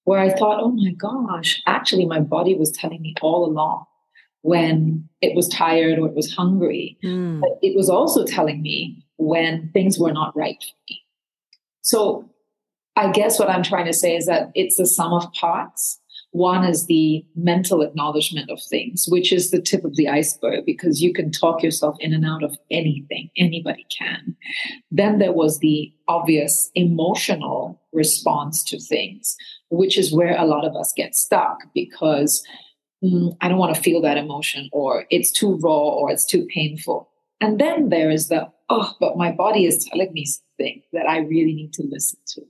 where 0.04 0.18
I 0.18 0.28
thought, 0.28 0.60
oh 0.60 0.72
my 0.72 0.92
gosh, 0.92 1.62
actually, 1.66 2.04
my 2.04 2.20
body 2.20 2.54
was 2.54 2.70
telling 2.70 3.00
me 3.00 3.14
all 3.22 3.46
along 3.46 3.86
when 4.42 5.08
it 5.20 5.34
was 5.34 5.48
tired 5.48 5.98
or 5.98 6.06
it 6.06 6.14
was 6.14 6.32
hungry. 6.32 6.98
Mm. 7.04 7.40
But 7.40 7.58
it 7.62 7.74
was 7.76 7.88
also 7.88 8.24
telling 8.24 8.62
me 8.62 9.04
when 9.16 9.70
things 9.72 9.98
were 9.98 10.12
not 10.12 10.36
right 10.36 10.56
for 10.60 10.76
me. 10.90 11.00
So 11.82 12.28
I 12.96 13.10
guess 13.10 13.38
what 13.38 13.48
I'm 13.48 13.62
trying 13.62 13.86
to 13.86 13.92
say 13.92 14.16
is 14.16 14.26
that 14.26 14.50
it's 14.54 14.76
the 14.76 14.86
sum 14.86 15.12
of 15.12 15.32
parts. 15.32 15.98
One 16.32 16.64
is 16.64 16.86
the 16.86 17.24
mental 17.36 17.82
acknowledgement 17.82 18.50
of 18.50 18.58
things, 18.70 19.04
which 19.08 19.32
is 19.32 19.50
the 19.50 19.60
tip 19.60 19.84
of 19.84 19.96
the 19.96 20.08
iceberg 20.08 20.64
because 20.64 21.02
you 21.02 21.12
can 21.12 21.30
talk 21.30 21.62
yourself 21.62 21.96
in 22.00 22.14
and 22.14 22.24
out 22.24 22.42
of 22.42 22.56
anything. 22.70 23.28
Anybody 23.36 23.86
can. 23.96 24.34
Then 24.90 25.18
there 25.18 25.32
was 25.32 25.58
the 25.58 25.92
obvious 26.08 26.70
emotional 26.74 27.80
response 27.92 28.64
to 28.64 28.80
things, 28.80 29.36
which 29.70 29.98
is 29.98 30.12
where 30.12 30.34
a 30.38 30.46
lot 30.46 30.64
of 30.64 30.74
us 30.74 30.92
get 30.96 31.14
stuck 31.14 31.58
because 31.74 32.42
mm, 33.02 33.36
I 33.40 33.48
don't 33.48 33.58
want 33.58 33.74
to 33.74 33.80
feel 33.82 34.00
that 34.02 34.16
emotion, 34.16 34.68
or 34.72 35.06
it's 35.10 35.30
too 35.30 35.56
raw, 35.56 35.88
or 35.88 36.10
it's 36.10 36.24
too 36.24 36.46
painful. 36.46 37.08
And 37.40 37.60
then 37.60 37.88
there 37.88 38.10
is 38.10 38.28
the, 38.28 38.50
oh, 38.68 38.94
but 39.00 39.16
my 39.16 39.32
body 39.32 39.66
is 39.66 39.84
telling 39.84 40.12
me 40.12 40.24
something 40.24 40.82
that 40.92 41.08
I 41.08 41.18
really 41.18 41.54
need 41.54 41.72
to 41.74 41.82
listen 41.82 42.20
to. 42.34 42.42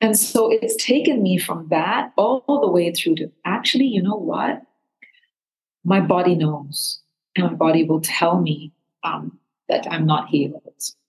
And 0.00 0.18
so 0.18 0.50
it's 0.50 0.84
taken 0.84 1.22
me 1.22 1.38
from 1.38 1.68
that 1.70 2.12
all 2.16 2.60
the 2.60 2.70
way 2.70 2.92
through 2.92 3.16
to 3.16 3.30
actually, 3.44 3.86
you 3.86 4.02
know 4.02 4.16
what? 4.16 4.62
My 5.84 6.00
body 6.00 6.34
knows. 6.34 7.00
and 7.36 7.46
my 7.46 7.54
body 7.54 7.84
will 7.84 8.00
tell 8.00 8.40
me 8.40 8.72
um, 9.04 9.38
that 9.68 9.86
I'm 9.90 10.06
not 10.06 10.28
healed, 10.28 10.62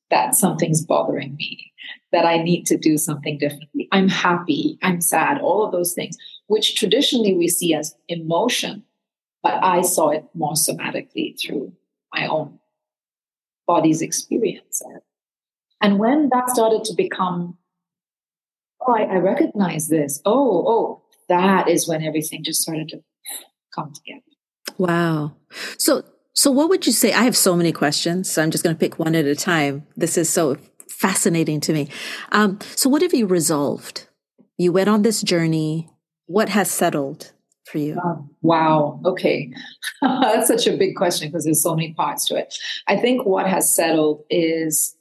that 0.09 0.35
something's 0.35 0.85
bothering 0.85 1.35
me, 1.35 1.71
that 2.11 2.25
I 2.25 2.37
need 2.37 2.65
to 2.67 2.77
do 2.77 2.97
something 2.97 3.37
differently. 3.37 3.87
I'm 3.91 4.09
happy, 4.09 4.77
I'm 4.83 5.01
sad, 5.01 5.39
all 5.39 5.65
of 5.65 5.71
those 5.71 5.93
things, 5.93 6.17
which 6.47 6.75
traditionally 6.75 7.35
we 7.35 7.47
see 7.47 7.73
as 7.73 7.95
emotion, 8.07 8.83
but 9.43 9.63
I 9.63 9.81
saw 9.81 10.09
it 10.09 10.25
more 10.33 10.53
somatically 10.53 11.39
through 11.39 11.73
my 12.13 12.27
own 12.27 12.59
body's 13.65 14.01
experience. 14.01 14.81
And 15.81 15.99
when 15.99 16.29
that 16.29 16.49
started 16.49 16.83
to 16.85 16.95
become, 16.95 17.57
oh, 18.81 18.93
I, 18.93 19.03
I 19.03 19.15
recognize 19.17 19.89
this. 19.89 20.21
Oh, 20.25 20.63
oh, 20.67 21.03
that 21.29 21.67
is 21.67 21.87
when 21.87 22.01
everything 22.03 22.43
just 22.43 22.61
started 22.61 22.89
to 22.89 23.03
come 23.75 23.93
together. 23.93 24.21
Wow. 24.77 25.35
So, 25.77 26.03
so 26.33 26.51
what 26.51 26.69
would 26.69 26.85
you 26.87 26.93
say? 26.93 27.13
I 27.13 27.23
have 27.23 27.37
so 27.37 27.55
many 27.55 27.71
questions, 27.71 28.31
so 28.31 28.41
I'm 28.41 28.51
just 28.51 28.63
going 28.63 28.75
to 28.75 28.79
pick 28.79 28.99
one 28.99 29.15
at 29.15 29.25
a 29.25 29.35
time. 29.35 29.85
This 29.95 30.17
is 30.17 30.29
so 30.29 30.57
fascinating 30.89 31.59
to 31.61 31.73
me. 31.73 31.89
Um, 32.31 32.59
so, 32.75 32.89
what 32.89 33.01
have 33.01 33.13
you 33.13 33.27
resolved? 33.27 34.07
You 34.57 34.71
went 34.71 34.89
on 34.89 35.01
this 35.01 35.21
journey. 35.21 35.89
What 36.27 36.49
has 36.49 36.69
settled 36.69 37.31
for 37.65 37.79
you? 37.79 37.99
Wow. 38.41 39.01
Okay. 39.05 39.51
That's 40.01 40.47
such 40.47 40.67
a 40.67 40.77
big 40.77 40.95
question 40.95 41.29
because 41.29 41.45
there's 41.45 41.63
so 41.63 41.75
many 41.75 41.93
parts 41.93 42.25
to 42.27 42.35
it. 42.35 42.53
I 42.87 42.97
think 42.97 43.25
what 43.25 43.47
has 43.47 43.73
settled 43.73 44.23
is 44.29 44.95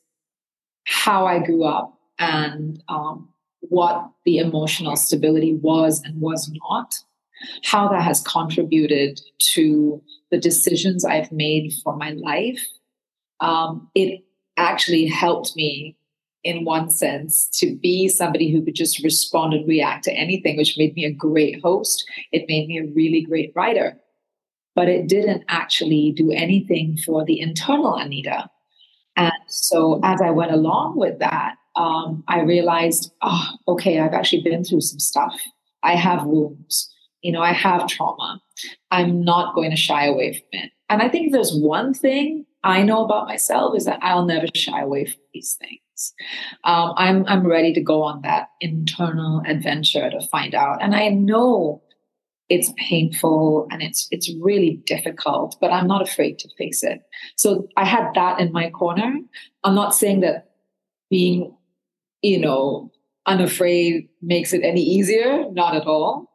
how 0.87 1.27
I 1.27 1.39
grew 1.41 1.65
up 1.65 1.99
and 2.19 2.83
um, 2.89 3.29
what 3.61 4.11
the 4.25 4.39
emotional 4.39 4.97
stability 4.97 5.55
was 5.55 6.03
and 6.05 6.21
was 6.21 6.51
not, 6.69 6.95
how 7.65 7.89
that 7.89 8.03
has 8.03 8.21
contributed 8.23 9.21
to 9.55 10.03
the 10.31 10.39
decisions 10.39 11.05
I've 11.05 11.33
made 11.33 11.73
for 11.85 11.97
my 11.97 12.11
life. 12.13 12.65
Um, 13.41 13.91
it 13.95 14.23
actually 14.57 15.07
helped 15.07 15.55
me 15.57 15.97
in 16.47 16.65
one 16.65 16.91
sense 16.91 17.49
to 17.59 17.75
be 17.75 18.09
somebody 18.09 18.53
who 18.53 18.65
could 18.65 18.77
just 18.77 19.03
respond 19.03 19.53
and 19.53 19.67
react 19.67 20.05
to 20.05 20.13
anything, 20.13 20.57
which 20.57 20.79
made 20.79 20.95
me 20.95 21.05
a 21.05 21.13
great 21.13 21.61
host. 21.61 22.09
It 22.31 22.49
made 22.49 22.69
me 22.69 22.79
a 22.79 22.87
really 22.95 23.23
great 23.23 23.53
writer. 23.57 23.99
But 24.77 24.89
it 24.89 25.09
didn't 25.09 25.43
actually 25.49 26.13
do 26.17 26.31
anything 26.31 26.99
for 27.05 27.25
the 27.25 27.41
internal 27.41 27.97
Anita. 27.97 28.49
And 29.17 29.33
so 29.49 30.01
as 30.05 30.21
I 30.21 30.31
went 30.31 30.53
along 30.53 30.97
with 30.97 31.19
that, 31.19 31.57
um, 31.75 32.23
I 32.29 32.43
realized, 32.43 33.11
oh, 33.23 33.49
okay, 33.67 33.99
I've 33.99 34.15
actually 34.15 34.43
been 34.43 34.63
through 34.63 34.83
some 34.83 35.01
stuff. 35.01 35.41
I 35.83 35.97
have 35.97 36.27
wounds. 36.27 36.93
You 37.23 37.33
know, 37.33 37.43
I 37.43 37.53
have 37.53 37.89
trauma. 37.89 38.41
I'm 38.93 39.25
not 39.25 39.55
going 39.55 39.71
to 39.71 39.77
shy 39.77 40.07
away 40.07 40.35
from 40.35 40.61
it. 40.61 40.71
And 40.89 41.03
I 41.03 41.09
think 41.09 41.33
there's 41.33 41.53
one 41.53 41.93
thing 41.93 42.47
I 42.63 42.83
know 42.83 43.05
about 43.05 43.27
myself 43.27 43.77
is 43.77 43.85
that 43.87 43.99
I'll 44.01 44.25
never 44.25 44.47
shy 44.55 44.81
away 44.81 45.07
from 45.07 45.21
these 45.35 45.57
things. 45.59 45.81
Um, 46.65 46.93
I'm 46.97 47.27
I'm 47.27 47.47
ready 47.47 47.73
to 47.75 47.81
go 47.81 48.03
on 48.03 48.23
that 48.23 48.49
internal 48.61 49.43
adventure 49.47 50.11
to 50.11 50.27
find 50.29 50.55
out, 50.55 50.83
and 50.83 50.95
I 50.95 51.09
know 51.09 51.83
it's 52.49 52.73
painful 52.77 53.67
and 53.71 53.83
it's 53.83 54.07
it's 54.11 54.33
really 54.41 54.81
difficult, 54.87 55.57
but 55.61 55.73
I'm 55.73 55.87
not 55.87 56.03
afraid 56.03 56.39
to 56.41 56.49
face 56.57 56.83
it. 56.83 57.01
So 57.37 57.69
I 57.77 57.85
had 57.85 58.13
that 58.15 58.41
in 58.41 58.53
my 58.53 58.71
corner. 58.71 59.15
I'm 59.65 59.75
not 59.75 59.95
saying 59.95 60.21
that 60.21 60.51
being, 61.11 61.57
you 62.23 62.39
know, 62.39 62.93
unafraid 63.27 64.09
makes 64.23 64.53
it 64.53 64.63
any 64.63 64.83
easier, 64.83 65.51
not 65.51 65.75
at 65.75 65.87
all. 65.87 66.31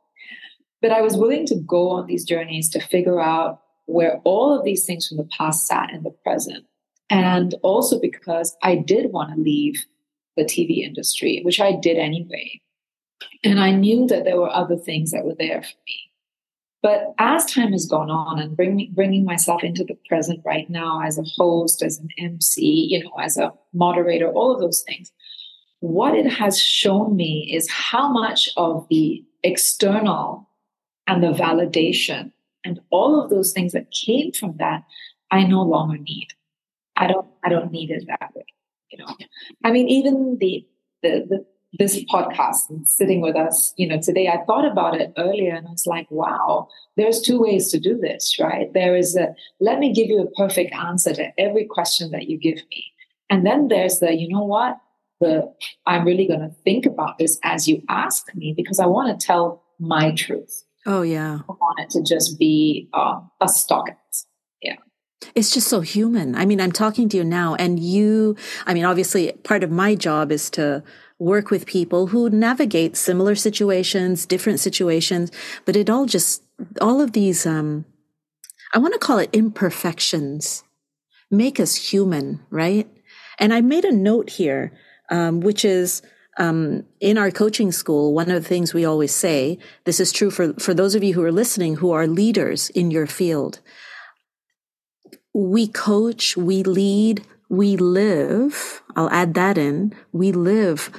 But 0.82 0.92
I 0.92 1.02
was 1.02 1.16
willing 1.16 1.46
to 1.48 1.56
go 1.56 1.90
on 1.90 2.08
these 2.08 2.26
journeys 2.26 2.70
to 2.70 2.82
figure 2.82 3.22
out 3.22 3.60
where 3.86 4.20
all 4.24 4.58
of 4.58 4.66
these 4.66 4.86
things 4.86 5.08
from 5.08 5.18
the 5.18 5.30
past 5.38 5.68
sat 5.68 5.92
in 5.92 6.04
the 6.04 6.12
present 6.24 6.66
and 7.12 7.56
also 7.62 8.00
because 8.00 8.56
I 8.64 8.78
did 8.78 9.12
want 9.12 9.36
to 9.36 9.42
leave 9.42 9.76
the 10.38 10.46
TV 10.46 10.78
industry, 10.78 11.42
which 11.44 11.60
I 11.60 11.74
did 11.74 11.98
anyway. 11.98 12.62
And 13.44 13.60
I 13.60 13.72
knew 13.72 14.08
that 14.08 14.24
there 14.24 14.40
were 14.40 14.50
other 14.50 14.78
things 14.78 15.12
that 15.12 15.26
were 15.26 15.36
there 15.38 15.62
for 15.62 15.76
me. 15.88 16.00
But 16.82 17.14
as 17.20 17.46
time 17.46 17.74
has 17.74 17.86
gone 17.86 18.10
on 18.10 18.40
and 18.40 18.56
bring, 18.56 18.90
bringing 18.96 19.26
myself 19.26 19.62
into 19.62 19.84
the 19.84 19.98
present 20.08 20.42
right 20.46 20.68
now 20.70 21.02
as 21.06 21.20
a 21.20 21.24
host, 21.24 21.84
as 21.84 22.00
an 22.00 22.08
MC, 22.18 22.88
you 22.90 23.04
know, 23.04 23.14
as 23.20 23.38
a 23.38 23.52
moderator, 23.74 24.32
all 24.32 24.52
of 24.52 24.62
those 24.62 24.82
things, 24.82 25.12
what 25.82 26.16
it 26.16 26.32
has 26.32 26.60
shown 26.60 27.16
me 27.16 27.52
is 27.54 27.70
how 27.70 28.10
much 28.10 28.50
of 28.56 28.88
the 28.90 29.24
external 29.44 30.50
and 31.08 31.22
the 31.22 31.34
validation 31.34 32.32
and 32.64 32.80
all 32.90 33.22
of 33.22 33.30
those 33.30 33.52
things 33.52 33.74
that 33.74 33.92
came 33.92 34.32
from 34.32 34.56
that, 34.58 34.84
I 35.30 35.44
no 35.44 35.62
longer 35.62 35.98
need. 35.98 36.30
I 37.02 37.08
don't 37.08 37.28
I 37.44 37.50
don't 37.50 37.72
need 37.72 37.90
it 37.90 38.06
that 38.08 38.30
way. 38.36 38.46
You 38.92 39.00
know, 39.00 39.16
I 39.64 39.72
mean, 39.72 39.88
even 39.90 40.38
the 40.40 40.66
the, 41.02 41.26
the 41.28 41.46
this 41.80 42.04
podcast 42.06 42.70
and 42.70 42.88
sitting 42.88 43.22
with 43.22 43.36
us, 43.36 43.74
you 43.78 43.88
know, 43.88 44.00
today 44.00 44.28
I 44.28 44.44
thought 44.46 44.70
about 44.70 45.00
it 45.00 45.14
earlier 45.18 45.56
and 45.56 45.68
I 45.68 45.72
was 45.72 45.88
like, 45.88 46.06
wow, 46.12 46.68
there's 46.98 47.22
two 47.22 47.40
ways 47.40 47.72
to 47.72 47.80
do 47.80 47.98
this, 47.98 48.38
right? 48.40 48.72
There 48.74 48.96
is 48.96 49.16
a 49.16 49.34
let 49.60 49.80
me 49.80 49.94
give 49.94 50.08
you 50.08 50.22
a 50.22 50.32
perfect 50.32 50.74
answer 50.76 51.14
to 51.16 51.32
every 51.40 51.66
question 51.66 52.12
that 52.12 52.28
you 52.28 52.38
give 52.38 52.58
me. 52.70 52.86
And 53.30 53.46
then 53.46 53.70
there's 53.70 54.00
the, 54.00 54.14
you 54.14 54.28
know 54.28 54.44
what? 54.44 54.78
The 55.22 55.52
I'm 55.88 56.06
really 56.06 56.28
going 56.28 56.42
to 56.42 56.54
think 56.64 56.86
about 56.86 57.18
this 57.18 57.40
as 57.44 57.68
you 57.68 57.82
ask 57.90 58.28
me 58.36 58.54
because 58.56 58.80
I 58.80 58.86
want 58.86 59.18
to 59.18 59.26
tell 59.26 59.64
my 59.80 60.12
truth. 60.12 60.66
Oh 60.86 61.02
yeah. 61.02 61.40
I 61.50 61.52
want 61.54 61.80
it 61.80 61.90
to 61.92 62.04
just 62.04 62.38
be 62.38 62.90
uh, 62.94 63.22
a 63.40 63.48
stock. 63.48 63.90
It's 65.36 65.52
just 65.52 65.68
so 65.68 65.82
human. 65.82 66.36
I 66.36 66.46
mean, 66.46 66.60
I'm 66.60 66.72
talking 66.72 67.08
to 67.10 67.18
you 67.18 67.24
now 67.24 67.56
and 67.56 67.80
you, 67.80 68.36
I 68.66 68.74
mean, 68.74 68.86
obviously 68.86 69.32
part 69.44 69.64
of 69.64 69.72
my 69.72 69.96
job 69.96 70.32
is 70.32 70.50
to 70.52 70.84
work 71.20 71.52
with 71.52 71.66
people 71.66 72.08
who 72.08 72.30
navigate 72.30 72.98
similar 72.98 73.36
situations, 73.36 74.26
different 74.26 74.60
situations, 74.60 75.32
but 75.66 75.76
it 75.76 75.90
all 75.90 76.06
just, 76.06 76.44
all 76.82 77.00
of 77.02 77.12
these, 77.14 77.46
um, 77.46 77.86
I 78.74 78.80
want 78.80 78.94
to 78.94 79.00
call 79.00 79.20
it 79.20 79.30
imperfections 79.32 80.64
make 81.32 81.60
us 81.60 81.76
human, 81.76 82.42
right? 82.50 82.88
And 83.40 83.54
I 83.54 83.62
made 83.62 83.86
a 83.86 83.92
note 83.92 84.30
here, 84.30 84.74
um, 85.10 85.40
which 85.40 85.64
is, 85.64 86.02
um, 86.38 86.86
in 87.00 87.18
our 87.18 87.32
coaching 87.32 87.72
school, 87.72 88.14
one 88.14 88.30
of 88.30 88.42
the 88.42 88.48
things 88.48 88.74
we 88.74 88.86
always 88.86 89.14
say, 89.14 89.58
this 89.86 90.00
is 90.00 90.12
true 90.12 90.30
for, 90.30 90.54
for 90.54 90.74
those 90.74 90.94
of 90.94 91.04
you 91.04 91.14
who 91.14 91.24
are 91.24 91.32
listening 91.32 91.76
who 91.76 91.92
are 91.92 92.08
leaders 92.08 92.70
in 92.72 92.92
your 92.92 93.08
field 93.08 93.60
we 95.34 95.68
coach, 95.68 96.36
we 96.36 96.64
lead, 96.64 97.24
we 97.50 97.78
live. 97.78 98.82
I'll 98.96 99.10
add 99.10 99.34
that 99.36 99.58
in. 99.58 99.94
We 100.12 100.32
live 100.32 100.92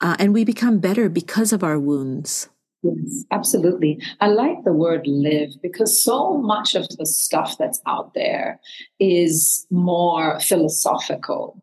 uh, 0.00 0.16
and 0.18 0.32
we 0.32 0.44
become 0.44 0.78
better 0.78 1.08
because 1.08 1.52
of 1.52 1.62
our 1.62 1.78
wounds. 1.78 2.48
Yes, 2.82 3.24
absolutely. 3.30 4.00
I 4.20 4.28
like 4.28 4.64
the 4.64 4.72
word 4.72 5.06
live 5.06 5.50
because 5.62 6.02
so 6.02 6.38
much 6.38 6.74
of 6.74 6.88
the 6.96 7.04
stuff 7.04 7.58
that's 7.58 7.80
out 7.86 8.14
there 8.14 8.58
is 8.98 9.66
more 9.70 10.40
philosophical. 10.40 11.62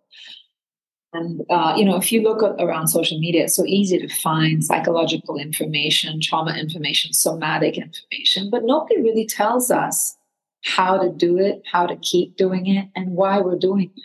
And, 1.14 1.42
uh, 1.50 1.74
you 1.76 1.86
know, 1.86 1.96
if 1.96 2.12
you 2.12 2.22
look 2.22 2.44
at, 2.44 2.62
around 2.64 2.90
social 2.90 3.20
media, 3.20 3.46
it's 3.46 3.56
so 3.56 3.66
easy 3.66 3.98
to 3.98 4.08
find 4.08 4.64
psychological 4.64 5.38
information, 5.38 6.20
trauma 6.22 6.54
information, 6.54 7.14
somatic 7.14 7.78
information, 7.78 8.50
but 8.52 8.64
nobody 8.64 9.02
really 9.02 9.26
tells 9.26 9.72
us 9.72 10.16
how 10.64 10.98
to 10.98 11.10
do 11.10 11.38
it, 11.38 11.62
how 11.72 11.86
to 11.86 11.96
keep 11.98 12.36
doing 12.38 12.68
it, 12.68 12.88
and 12.96 13.12
why 13.12 13.40
we're 13.40 13.58
doing 13.58 13.92
it. 13.96 14.04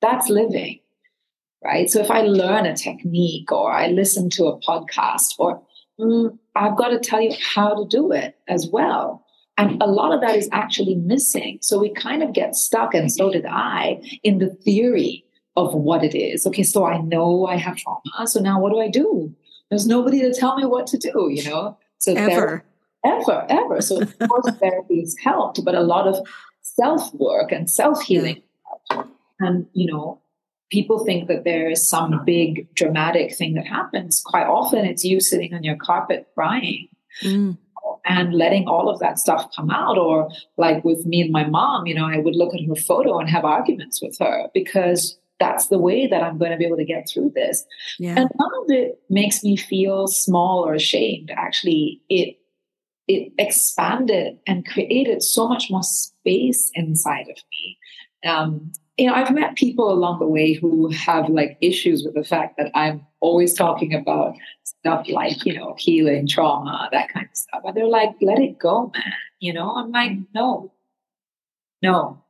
That's 0.00 0.28
living, 0.28 0.80
right? 1.62 1.88
So 1.88 2.00
if 2.00 2.10
I 2.10 2.22
learn 2.22 2.66
a 2.66 2.76
technique 2.76 3.50
or 3.50 3.72
I 3.72 3.88
listen 3.88 4.30
to 4.30 4.46
a 4.46 4.60
podcast, 4.60 5.34
or 5.38 5.62
mm, 5.98 6.36
I've 6.54 6.76
got 6.76 6.88
to 6.88 6.98
tell 6.98 7.20
you 7.20 7.34
how 7.54 7.74
to 7.74 7.88
do 7.88 8.12
it 8.12 8.36
as 8.48 8.68
well. 8.70 9.24
And 9.56 9.80
a 9.80 9.86
lot 9.86 10.12
of 10.12 10.20
that 10.20 10.36
is 10.36 10.48
actually 10.50 10.96
missing. 10.96 11.58
So 11.62 11.78
we 11.78 11.94
kind 11.94 12.22
of 12.22 12.32
get 12.32 12.56
stuck, 12.56 12.92
and 12.94 13.10
so 13.10 13.30
did 13.30 13.46
I, 13.46 14.00
in 14.22 14.38
the 14.38 14.50
theory 14.50 15.24
of 15.56 15.72
what 15.74 16.02
it 16.02 16.16
is. 16.16 16.46
Okay, 16.46 16.64
so 16.64 16.84
I 16.84 16.98
know 16.98 17.46
I 17.46 17.56
have 17.56 17.76
trauma. 17.76 18.26
So 18.26 18.40
now 18.40 18.60
what 18.60 18.72
do 18.72 18.80
I 18.80 18.88
do? 18.88 19.34
There's 19.70 19.86
nobody 19.86 20.20
to 20.22 20.32
tell 20.32 20.56
me 20.56 20.66
what 20.66 20.86
to 20.88 20.98
do, 20.98 21.28
you 21.30 21.44
know? 21.44 21.78
So 21.98 22.12
ever 22.14 22.64
ever, 23.04 23.46
ever. 23.48 23.80
So 23.80 24.02
of 24.02 24.18
course 24.28 24.56
therapy 24.58 25.00
has 25.00 25.16
helped, 25.22 25.64
but 25.64 25.74
a 25.74 25.82
lot 25.82 26.06
of 26.06 26.26
self 26.62 27.12
work 27.14 27.52
and 27.52 27.68
self 27.68 28.02
healing. 28.02 28.42
And 29.40 29.66
you 29.72 29.90
know, 29.92 30.20
people 30.70 31.04
think 31.04 31.28
that 31.28 31.44
there 31.44 31.68
is 31.70 31.88
some 31.88 32.24
big 32.24 32.72
dramatic 32.74 33.34
thing 33.34 33.54
that 33.54 33.66
happens. 33.66 34.22
Quite 34.24 34.46
often, 34.46 34.84
it's 34.84 35.04
you 35.04 35.20
sitting 35.20 35.54
on 35.54 35.62
your 35.62 35.76
carpet 35.76 36.28
crying. 36.34 36.88
Mm. 37.22 37.58
And 38.06 38.34
letting 38.34 38.66
all 38.66 38.90
of 38.90 38.98
that 39.00 39.18
stuff 39.18 39.50
come 39.56 39.70
out, 39.70 39.96
or 39.96 40.28
like 40.58 40.84
with 40.84 41.06
me 41.06 41.22
and 41.22 41.32
my 41.32 41.44
mom, 41.44 41.86
you 41.86 41.94
know, 41.94 42.04
I 42.04 42.18
would 42.18 42.36
look 42.36 42.54
at 42.54 42.60
her 42.66 42.74
photo 42.74 43.18
and 43.18 43.30
have 43.30 43.46
arguments 43.46 44.02
with 44.02 44.18
her 44.18 44.48
because 44.52 45.16
that's 45.40 45.68
the 45.68 45.78
way 45.78 46.06
that 46.06 46.22
I'm 46.22 46.38
going 46.38 46.50
to 46.50 46.56
be 46.56 46.66
able 46.66 46.76
to 46.76 46.84
get 46.84 47.08
through 47.08 47.32
this. 47.34 47.64
Yeah. 47.98 48.10
And 48.10 48.30
none 48.38 48.50
of 48.62 48.64
it 48.68 49.00
makes 49.08 49.42
me 49.42 49.56
feel 49.56 50.06
small 50.06 50.66
or 50.66 50.74
ashamed. 50.74 51.30
Actually, 51.34 52.00
it 52.08 52.36
it 53.06 53.32
expanded 53.38 54.38
and 54.46 54.66
created 54.66 55.22
so 55.22 55.46
much 55.48 55.70
more 55.70 55.82
space 55.82 56.70
inside 56.74 57.28
of 57.28 57.36
me. 57.50 57.78
Um, 58.26 58.72
you 58.96 59.06
know, 59.06 59.14
I've 59.14 59.34
met 59.34 59.56
people 59.56 59.92
along 59.92 60.20
the 60.20 60.26
way 60.26 60.52
who 60.52 60.88
have 60.90 61.28
like 61.28 61.58
issues 61.60 62.04
with 62.04 62.14
the 62.14 62.24
fact 62.24 62.56
that 62.58 62.70
I'm 62.74 63.04
always 63.20 63.52
talking 63.52 63.92
about 63.92 64.36
stuff 64.62 65.08
like, 65.08 65.44
you 65.44 65.58
know, 65.58 65.74
healing, 65.76 66.28
trauma, 66.28 66.88
that 66.92 67.08
kind 67.08 67.26
of 67.30 67.36
stuff. 67.36 67.62
And 67.64 67.76
they're 67.76 67.86
like, 67.86 68.10
let 68.20 68.38
it 68.38 68.58
go, 68.58 68.92
man. 68.94 69.12
You 69.40 69.52
know, 69.52 69.74
I'm 69.74 69.90
like, 69.90 70.12
no, 70.34 70.72
no, 71.82 72.22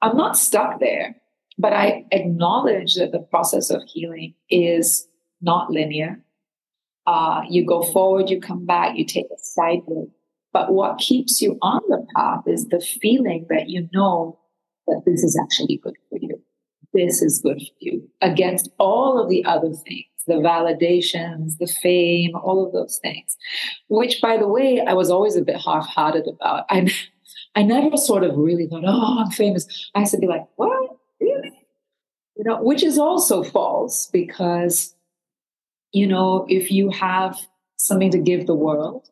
I'm 0.00 0.16
not 0.16 0.36
stuck 0.36 0.80
there. 0.80 1.16
But 1.58 1.72
I 1.72 2.04
acknowledge 2.10 2.94
that 2.96 3.12
the 3.12 3.20
process 3.20 3.70
of 3.70 3.82
healing 3.86 4.34
is 4.50 5.06
not 5.40 5.70
linear. 5.70 6.20
Uh, 7.06 7.42
you 7.48 7.64
go 7.66 7.82
forward, 7.82 8.30
you 8.30 8.40
come 8.40 8.66
back, 8.66 8.96
you 8.96 9.04
take 9.04 9.26
a 9.26 9.38
sideway. 9.38 10.06
But 10.54 10.72
what 10.72 10.98
keeps 10.98 11.42
you 11.42 11.58
on 11.62 11.82
the 11.88 12.06
path 12.14 12.44
is 12.46 12.68
the 12.68 12.80
feeling 12.80 13.44
that 13.50 13.68
you 13.68 13.88
know 13.92 14.38
that 14.86 15.02
this 15.04 15.24
is 15.24 15.38
actually 15.42 15.78
good 15.82 15.96
for 16.08 16.18
you. 16.22 16.40
This 16.94 17.20
is 17.22 17.40
good 17.40 17.58
for 17.58 17.74
you 17.80 18.08
against 18.22 18.70
all 18.78 19.20
of 19.20 19.28
the 19.28 19.44
other 19.44 19.72
things, 19.72 20.06
the 20.28 20.34
validations, 20.34 21.58
the 21.58 21.66
fame, 21.66 22.36
all 22.36 22.64
of 22.64 22.72
those 22.72 23.00
things, 23.02 23.36
which 23.88 24.20
by 24.22 24.36
the 24.36 24.46
way, 24.46 24.80
I 24.80 24.92
was 24.92 25.10
always 25.10 25.34
a 25.34 25.42
bit 25.42 25.60
half 25.60 25.86
hearted 25.88 26.28
about. 26.28 26.66
I, 26.70 26.88
I 27.56 27.64
never 27.64 27.96
sort 27.96 28.22
of 28.22 28.36
really 28.36 28.68
thought, 28.68 28.84
oh, 28.86 29.24
I'm 29.24 29.32
famous. 29.32 29.90
I 29.96 30.00
used 30.00 30.12
to 30.12 30.18
be 30.18 30.28
like, 30.28 30.44
what? 30.54 30.90
Really? 31.20 31.52
You 32.36 32.44
know, 32.44 32.62
which 32.62 32.84
is 32.84 32.96
also 32.96 33.42
false 33.42 34.08
because, 34.12 34.94
you 35.90 36.06
know, 36.06 36.46
if 36.48 36.70
you 36.70 36.90
have 36.90 37.36
something 37.76 38.12
to 38.12 38.18
give 38.18 38.46
the 38.46 38.54
world, 38.54 39.08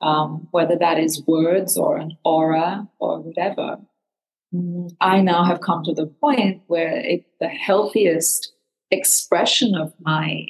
um, 0.00 0.48
whether 0.50 0.76
that 0.76 0.98
is 0.98 1.22
words 1.26 1.76
or 1.76 1.96
an 1.96 2.16
aura 2.24 2.88
or 2.98 3.20
whatever, 3.20 3.78
I 5.00 5.20
now 5.20 5.44
have 5.44 5.60
come 5.60 5.84
to 5.84 5.92
the 5.92 6.06
point 6.06 6.62
where 6.68 6.96
it, 6.96 7.26
the 7.38 7.48
healthiest 7.48 8.52
expression 8.90 9.74
of 9.74 9.92
my 10.00 10.46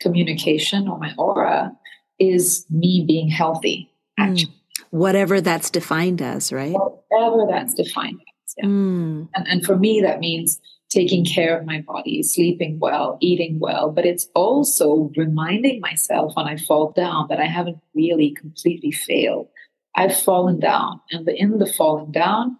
communication 0.00 0.88
or 0.88 0.98
my 0.98 1.14
aura 1.16 1.72
is 2.18 2.66
me 2.70 3.04
being 3.06 3.28
healthy, 3.28 3.90
actually. 4.18 4.46
Mm. 4.46 4.84
Whatever 4.90 5.40
that's 5.40 5.70
defined 5.70 6.22
as, 6.22 6.52
right? 6.52 6.74
Whatever 6.74 7.46
that's 7.48 7.74
defined 7.74 8.20
as. 8.20 8.54
Yeah. 8.58 8.66
Mm. 8.66 9.28
And, 9.34 9.48
and 9.48 9.64
for 9.64 9.76
me, 9.76 10.00
that 10.00 10.18
means 10.18 10.60
taking 10.94 11.24
care 11.24 11.58
of 11.58 11.66
my 11.66 11.80
body, 11.80 12.22
sleeping 12.22 12.78
well, 12.78 13.18
eating 13.20 13.58
well, 13.58 13.90
but 13.90 14.06
it's 14.06 14.28
also 14.34 15.10
reminding 15.16 15.80
myself 15.80 16.32
when 16.36 16.46
I 16.46 16.56
fall 16.56 16.92
down 16.92 17.26
that 17.28 17.40
I 17.40 17.46
haven't 17.46 17.78
really 17.94 18.30
completely 18.30 18.92
failed. 18.92 19.48
I've 19.96 20.16
fallen 20.16 20.60
down, 20.60 21.00
and 21.10 21.28
in 21.28 21.58
the 21.58 21.66
falling 21.66 22.12
down, 22.12 22.56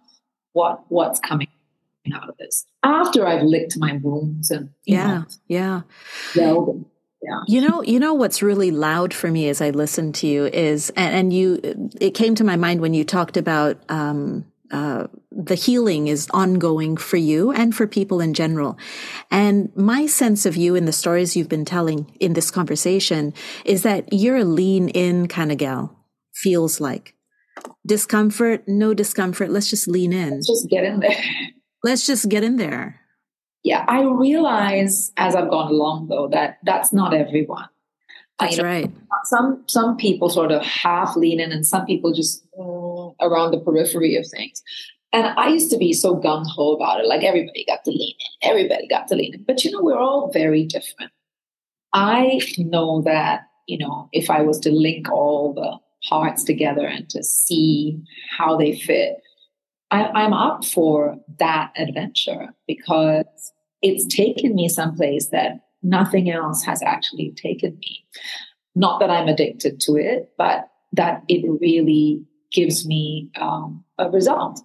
what 0.53 0.83
what's 0.89 1.19
coming 1.19 1.47
out 2.13 2.29
of 2.29 2.37
this 2.37 2.65
after 2.83 3.25
I've 3.25 3.43
licked 3.43 3.77
my 3.77 3.97
wounds 3.97 4.51
and 4.51 4.69
yeah, 4.85 5.07
know, 5.07 5.25
yeah, 5.47 5.81
well, 6.35 6.85
yeah. 7.21 7.41
You 7.47 7.67
know, 7.67 7.81
you 7.81 7.99
know 7.99 8.13
what's 8.13 8.43
really 8.43 8.71
loud 8.71 9.13
for 9.13 9.31
me 9.31 9.49
as 9.49 9.59
I 9.61 9.71
listen 9.71 10.13
to 10.13 10.27
you 10.27 10.45
is, 10.45 10.91
and, 10.91 11.15
and 11.15 11.33
you, 11.33 11.89
it 11.99 12.11
came 12.11 12.35
to 12.35 12.43
my 12.43 12.55
mind 12.55 12.81
when 12.81 12.93
you 12.93 13.03
talked 13.03 13.37
about 13.37 13.79
um, 13.89 14.45
uh, 14.71 15.07
the 15.31 15.55
healing 15.55 16.07
is 16.07 16.27
ongoing 16.31 16.97
for 16.97 17.17
you 17.17 17.51
and 17.51 17.75
for 17.75 17.87
people 17.87 18.19
in 18.19 18.33
general. 18.33 18.77
And 19.29 19.71
my 19.75 20.05
sense 20.05 20.45
of 20.45 20.55
you 20.55 20.75
in 20.75 20.85
the 20.85 20.91
stories 20.91 21.35
you've 21.35 21.49
been 21.49 21.65
telling 21.65 22.15
in 22.19 22.33
this 22.33 22.51
conversation 22.51 23.33
is 23.63 23.83
that 23.83 24.11
you're 24.11 24.37
a 24.37 24.45
lean 24.45 24.89
in 24.89 25.27
kind 25.27 25.51
of 25.51 25.57
gal, 25.57 25.97
feels 26.33 26.79
like 26.79 27.15
discomfort, 27.85 28.63
no 28.67 28.93
discomfort. 28.93 29.49
Let's 29.49 29.69
just 29.69 29.87
lean 29.87 30.13
in. 30.13 30.31
Let's 30.31 30.47
just 30.47 30.69
get 30.69 30.83
in 30.83 30.99
there. 30.99 31.23
Let's 31.83 32.07
just 32.07 32.29
get 32.29 32.43
in 32.43 32.57
there. 32.57 33.01
Yeah, 33.63 33.83
I 33.87 34.03
realize 34.03 35.11
as 35.17 35.35
I've 35.35 35.49
gone 35.49 35.71
along 35.71 36.07
though 36.07 36.27
that 36.29 36.59
that's 36.63 36.93
not 36.93 37.13
everyone. 37.13 37.65
That's 38.39 38.57
you 38.57 38.63
know, 38.63 38.69
right. 38.69 38.91
Some 39.25 39.63
some 39.67 39.97
people 39.97 40.29
sort 40.29 40.51
of 40.51 40.61
half 40.61 41.15
lean 41.15 41.39
in, 41.39 41.51
and 41.51 41.65
some 41.65 41.85
people 41.85 42.13
just 42.13 42.45
around 43.21 43.51
the 43.51 43.59
periphery 43.59 44.15
of 44.15 44.25
things. 44.27 44.61
And 45.13 45.27
I 45.37 45.47
used 45.47 45.71
to 45.71 45.77
be 45.77 45.93
so 45.93 46.15
gung 46.15 46.45
ho 46.45 46.75
about 46.75 46.99
it, 46.99 47.07
like 47.07 47.23
everybody 47.23 47.65
got 47.65 47.83
to 47.85 47.91
lean 47.91 48.15
in, 48.19 48.49
everybody 48.49 48.87
got 48.87 49.07
to 49.09 49.15
lean 49.15 49.33
in. 49.33 49.43
But 49.43 49.63
you 49.63 49.71
know, 49.71 49.81
we're 49.81 49.99
all 49.99 50.31
very 50.31 50.65
different. 50.65 51.11
I 51.93 52.41
know 52.57 53.01
that 53.03 53.41
you 53.67 53.77
know 53.77 54.09
if 54.11 54.29
I 54.29 54.41
was 54.41 54.59
to 54.59 54.71
link 54.71 55.09
all 55.09 55.53
the 55.53 55.77
parts 56.07 56.43
together 56.43 56.85
and 56.85 57.09
to 57.09 57.23
see 57.23 58.01
how 58.37 58.57
they 58.57 58.75
fit. 58.75 59.17
I, 59.91 60.05
I'm 60.07 60.33
up 60.33 60.65
for 60.65 61.15
that 61.39 61.71
adventure 61.77 62.49
because 62.67 63.53
it's 63.81 64.05
taken 64.13 64.55
me 64.55 64.67
someplace 64.67 65.27
that 65.27 65.59
nothing 65.83 66.29
else 66.29 66.63
has 66.63 66.81
actually 66.81 67.33
taken 67.35 67.77
me. 67.79 68.05
Not 68.73 68.99
that 68.99 69.09
I'm 69.09 69.27
addicted 69.27 69.79
to 69.81 69.95
it, 69.95 70.31
but 70.37 70.69
that 70.93 71.23
it 71.27 71.45
really 71.61 72.23
gives 72.55 72.87
me 72.87 73.29
um, 73.39 73.83
a 73.99 74.09
result, 74.09 74.61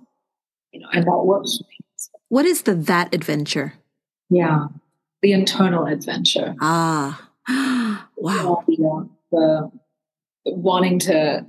you 0.72 0.80
know, 0.80 0.88
and 0.92 1.04
that 1.04 1.22
works 1.24 1.58
for 1.58 1.64
me. 1.68 1.76
What 2.28 2.46
is 2.46 2.62
the 2.62 2.74
that 2.74 3.12
adventure? 3.12 3.74
Yeah, 4.30 4.68
the 5.20 5.32
internal 5.32 5.86
adventure. 5.86 6.54
Ah, 6.60 7.28
wow. 8.16 8.64
The, 8.66 9.08
the, 9.32 9.70
wanting 10.46 10.98
to 11.00 11.44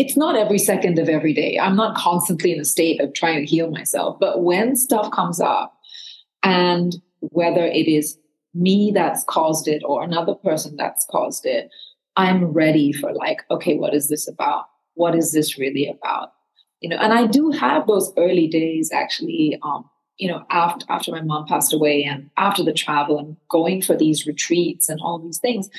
it's 0.00 0.16
not 0.16 0.34
every 0.34 0.58
second 0.58 0.98
of 0.98 1.08
every 1.08 1.34
day. 1.34 1.58
I'm 1.60 1.76
not 1.76 1.96
constantly 1.96 2.52
in 2.52 2.60
a 2.60 2.64
state 2.64 3.00
of 3.02 3.12
trying 3.12 3.38
to 3.38 3.44
heal 3.44 3.70
myself. 3.70 4.16
But 4.18 4.42
when 4.42 4.74
stuff 4.74 5.10
comes 5.10 5.40
up, 5.40 5.76
and 6.42 6.96
whether 7.20 7.64
it 7.66 7.86
is 7.86 8.16
me 8.54 8.92
that's 8.94 9.24
caused 9.24 9.68
it 9.68 9.82
or 9.84 10.02
another 10.02 10.34
person 10.34 10.76
that's 10.76 11.06
caused 11.10 11.44
it, 11.44 11.70
I'm 12.16 12.46
ready 12.46 12.92
for 12.92 13.12
like, 13.12 13.42
okay, 13.50 13.76
what 13.76 13.94
is 13.94 14.08
this 14.08 14.26
about? 14.26 14.64
What 15.00 15.14
is 15.14 15.32
this 15.32 15.58
really 15.58 15.88
about? 15.88 16.32
You 16.80 16.90
know, 16.90 16.98
and 16.98 17.12
I 17.12 17.26
do 17.26 17.50
have 17.52 17.86
those 17.86 18.12
early 18.18 18.46
days 18.46 18.90
actually, 18.92 19.58
um, 19.62 19.88
you 20.18 20.28
know, 20.28 20.44
after 20.50 20.84
after 20.90 21.10
my 21.10 21.22
mom 21.22 21.46
passed 21.46 21.72
away 21.72 22.04
and 22.04 22.28
after 22.36 22.62
the 22.62 22.74
travel 22.74 23.18
and 23.18 23.36
going 23.48 23.80
for 23.80 23.96
these 23.96 24.26
retreats 24.26 24.90
and 24.90 25.00
all 25.00 25.18
these 25.18 25.38
things, 25.38 25.70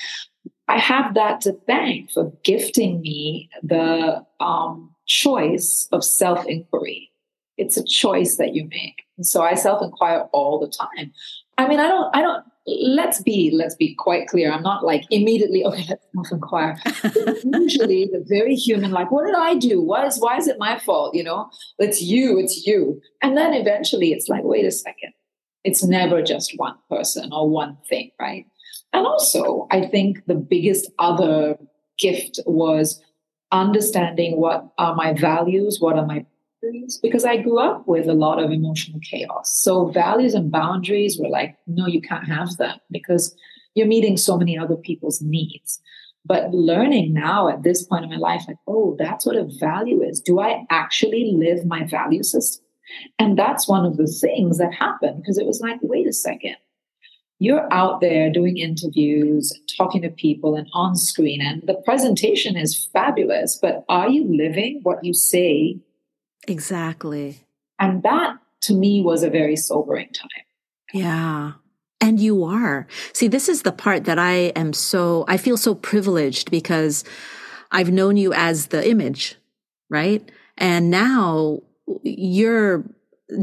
I 0.68 0.80
have 0.80 1.14
that 1.14 1.42
to 1.42 1.54
thank 1.68 2.10
for 2.10 2.32
gifting 2.44 3.02
me 3.02 3.50
the 3.62 4.26
um, 4.40 4.96
choice 5.06 5.88
of 5.92 6.04
self 6.04 6.44
inquiry. 6.48 7.12
It's 7.58 7.78
a 7.78 7.84
choice 7.84 8.38
that 8.38 8.56
you 8.56 8.68
make. 8.70 9.04
And 9.18 9.26
so 9.26 9.44
I 9.44 9.54
self 9.54 9.84
inquire 9.84 10.22
all 10.32 10.60
the 10.60 10.68
time. 10.68 11.14
I 11.60 11.68
mean, 11.68 11.80
I 11.80 11.88
don't, 11.88 12.16
I 12.16 12.22
don't, 12.22 12.44
let's 12.68 13.22
be, 13.22 13.52
let's 13.54 13.76
be 13.76 13.96
quite 13.96 14.28
clear. 14.28 14.52
I'm 14.52 14.64
not 14.64 14.84
like 14.84 15.04
immediately, 15.10 15.66
okay, 15.66 15.86
let's 15.90 16.06
self 16.14 16.32
inquire. 16.32 16.78
usually 17.44 18.06
the 18.06 18.24
very 18.28 18.56
human, 18.56 18.92
like, 18.92 19.12
what 19.12 19.26
did 19.26 19.36
I 19.36 19.56
do? 19.56 19.82
Why 19.82 20.06
is, 20.06 20.20
why 20.20 20.38
is 20.38 20.48
it 20.48 20.60
my 20.60 20.80
fault? 20.80 21.16
You 21.16 21.24
know, 21.24 21.50
it's 21.80 22.02
you, 22.02 22.38
it's 22.40 22.66
you. 22.66 23.02
And 23.22 23.38
then 23.38 23.54
eventually 23.54 24.12
it's 24.12 24.28
like, 24.28 24.44
wait 24.44 24.66
a 24.66 24.72
second. 24.72 25.14
It's 25.64 25.84
never 25.84 26.24
just 26.24 26.54
one 26.58 26.76
person 26.90 27.32
or 27.32 27.48
one 27.50 27.78
thing, 27.88 28.12
right? 28.20 28.46
And 28.94 29.06
also, 29.06 29.68
I 29.72 29.86
think 29.86 30.26
the 30.26 30.36
biggest 30.36 30.92
other 31.00 31.58
gift 32.00 32.40
was 32.46 33.02
understanding 33.52 34.40
what 34.40 34.68
are 34.78 34.96
my 34.96 35.14
values, 35.14 35.80
what 35.80 35.98
are 35.98 36.06
my 36.06 36.26
boundaries, 36.62 37.00
because 37.02 37.26
I 37.26 37.38
grew 37.38 37.60
up 37.60 37.88
with 37.88 38.08
a 38.08 38.14
lot 38.14 38.42
of 38.42 38.52
emotional 38.52 39.00
chaos. 39.02 39.62
So 39.62 39.88
values 39.88 40.34
and 40.34 40.52
boundaries 40.52 41.18
were 41.20 41.30
like, 41.30 41.58
no, 41.68 41.88
you 41.88 42.02
can't 42.02 42.28
have 42.28 42.58
them 42.58 42.78
because 42.92 43.36
you're 43.76 43.88
meeting 43.88 44.18
so 44.18 44.38
many 44.38 44.58
other 44.58 44.76
people's 44.76 45.22
needs. 45.22 45.82
But 46.26 46.52
learning 46.52 47.14
now 47.14 47.48
at 47.48 47.64
this 47.64 47.84
point 47.84 48.04
in 48.04 48.12
my 48.12 48.18
life, 48.18 48.44
like, 48.48 48.58
oh, 48.68 48.96
that's 49.00 49.26
what 49.26 49.36
a 49.36 49.50
value 49.60 50.04
is. 50.04 50.22
Do 50.22 50.40
I 50.40 50.66
actually 50.70 51.32
live 51.36 51.66
my 51.66 51.86
value 51.86 52.24
system? 52.24 52.64
And 53.18 53.40
that's 53.40 53.68
one 53.68 53.86
of 53.86 53.98
the 53.98 54.08
things 54.08 54.58
that 54.58 54.74
happened 54.74 55.22
because 55.22 55.38
it 55.38 55.48
was 55.48 55.62
like, 55.62 55.80
wait 55.82 56.08
a 56.08 56.14
second 56.14 56.58
you're 57.42 57.68
out 57.74 58.02
there 58.02 58.32
doing 58.32 58.58
interviews, 58.58 59.52
talking 59.76 60.04
to 60.04 60.12
people 60.12 60.56
and 60.56 60.68
on 60.74 60.96
screen, 60.96 61.42
and 61.42 61.64
the 61.66 61.74
presentation 61.74 62.56
is 62.56 62.86
fabulous, 62.94 63.58
but 63.60 63.84
are 63.90 64.08
you 64.08 64.24
living 64.32 64.80
what 64.84 65.04
you 65.04 65.12
say? 65.12 65.80
Exactly. 66.48 67.40
And 67.80 68.04
that 68.04 68.38
to 68.62 68.74
me 68.74 69.02
was 69.02 69.24
a 69.24 69.30
very 69.30 69.56
sobering 69.56 70.10
time. 70.14 70.46
Yeah. 70.94 71.54
And 72.00 72.20
you 72.20 72.44
are. 72.44 72.88
See, 73.14 73.28
this 73.28 73.48
is 73.48 73.62
the 73.62 73.72
part 73.72 74.06
that 74.06 74.18
I 74.18 74.52
am 74.56 74.74
so, 74.74 75.26
I 75.28 75.38
feel 75.38 75.58
so 75.58 75.76
privileged 75.76 76.50
because 76.50 77.04
I've 77.72 77.92
known 77.92 78.18
you 78.18 78.34
as 78.34 78.68
the 78.68 78.88
image, 78.88 79.36
right? 79.90 80.28
And 80.58 80.90
now 80.90 81.62
you're 82.04 82.84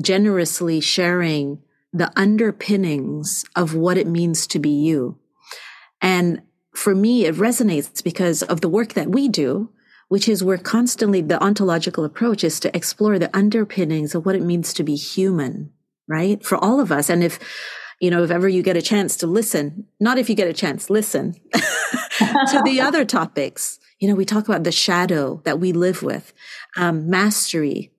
generously 0.02 0.80
sharing 0.80 1.62
the 1.92 2.12
underpinnings 2.16 3.44
of 3.56 3.74
what 3.74 3.96
it 3.96 4.06
means 4.06 4.46
to 4.48 4.58
be 4.58 4.70
you. 4.70 5.18
And 6.00 6.42
for 6.74 6.94
me, 6.94 7.24
it 7.24 7.34
resonates 7.36 8.02
because 8.04 8.42
of 8.42 8.60
the 8.60 8.68
work 8.68 8.92
that 8.94 9.08
we 9.08 9.28
do. 9.28 9.70
Which 10.08 10.28
is 10.28 10.42
we're 10.42 10.58
constantly, 10.58 11.20
the 11.20 11.42
ontological 11.42 12.04
approach 12.04 12.42
is 12.42 12.58
to 12.60 12.74
explore 12.74 13.18
the 13.18 13.34
underpinnings 13.36 14.14
of 14.14 14.24
what 14.24 14.34
it 14.34 14.42
means 14.42 14.72
to 14.74 14.82
be 14.82 14.96
human, 14.96 15.72
right? 16.08 16.42
For 16.42 16.56
all 16.56 16.80
of 16.80 16.90
us. 16.90 17.10
And 17.10 17.22
if, 17.22 17.38
you 18.00 18.10
know, 18.10 18.22
if 18.22 18.30
ever 18.30 18.48
you 18.48 18.62
get 18.62 18.76
a 18.76 18.82
chance 18.82 19.16
to 19.18 19.26
listen, 19.26 19.86
not 20.00 20.18
if 20.18 20.30
you 20.30 20.34
get 20.34 20.48
a 20.48 20.52
chance, 20.52 20.88
listen 20.88 21.34
to 21.52 22.62
the 22.64 22.80
other 22.82 23.04
topics. 23.04 23.78
You 23.98 24.08
know, 24.08 24.14
we 24.14 24.24
talk 24.24 24.48
about 24.48 24.64
the 24.64 24.72
shadow 24.72 25.42
that 25.44 25.60
we 25.60 25.72
live 25.72 26.02
with, 26.02 26.32
um, 26.76 27.10
mastery, 27.10 27.90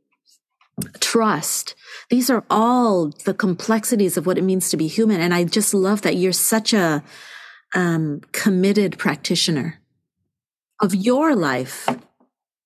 trust. 1.00 1.76
These 2.10 2.30
are 2.30 2.46
all 2.50 3.12
the 3.26 3.34
complexities 3.34 4.18
of 4.18 4.26
what 4.26 4.38
it 4.38 4.44
means 4.44 4.70
to 4.70 4.78
be 4.78 4.88
human. 4.88 5.20
And 5.20 5.34
I 5.34 5.44
just 5.44 5.74
love 5.74 6.02
that 6.04 6.16
you're 6.16 6.32
such 6.32 6.74
a 6.74 7.04
um, 7.76 8.22
committed 8.32 8.98
practitioner 8.98 9.80
of 10.82 10.96
your 10.96 11.36
life. 11.36 11.88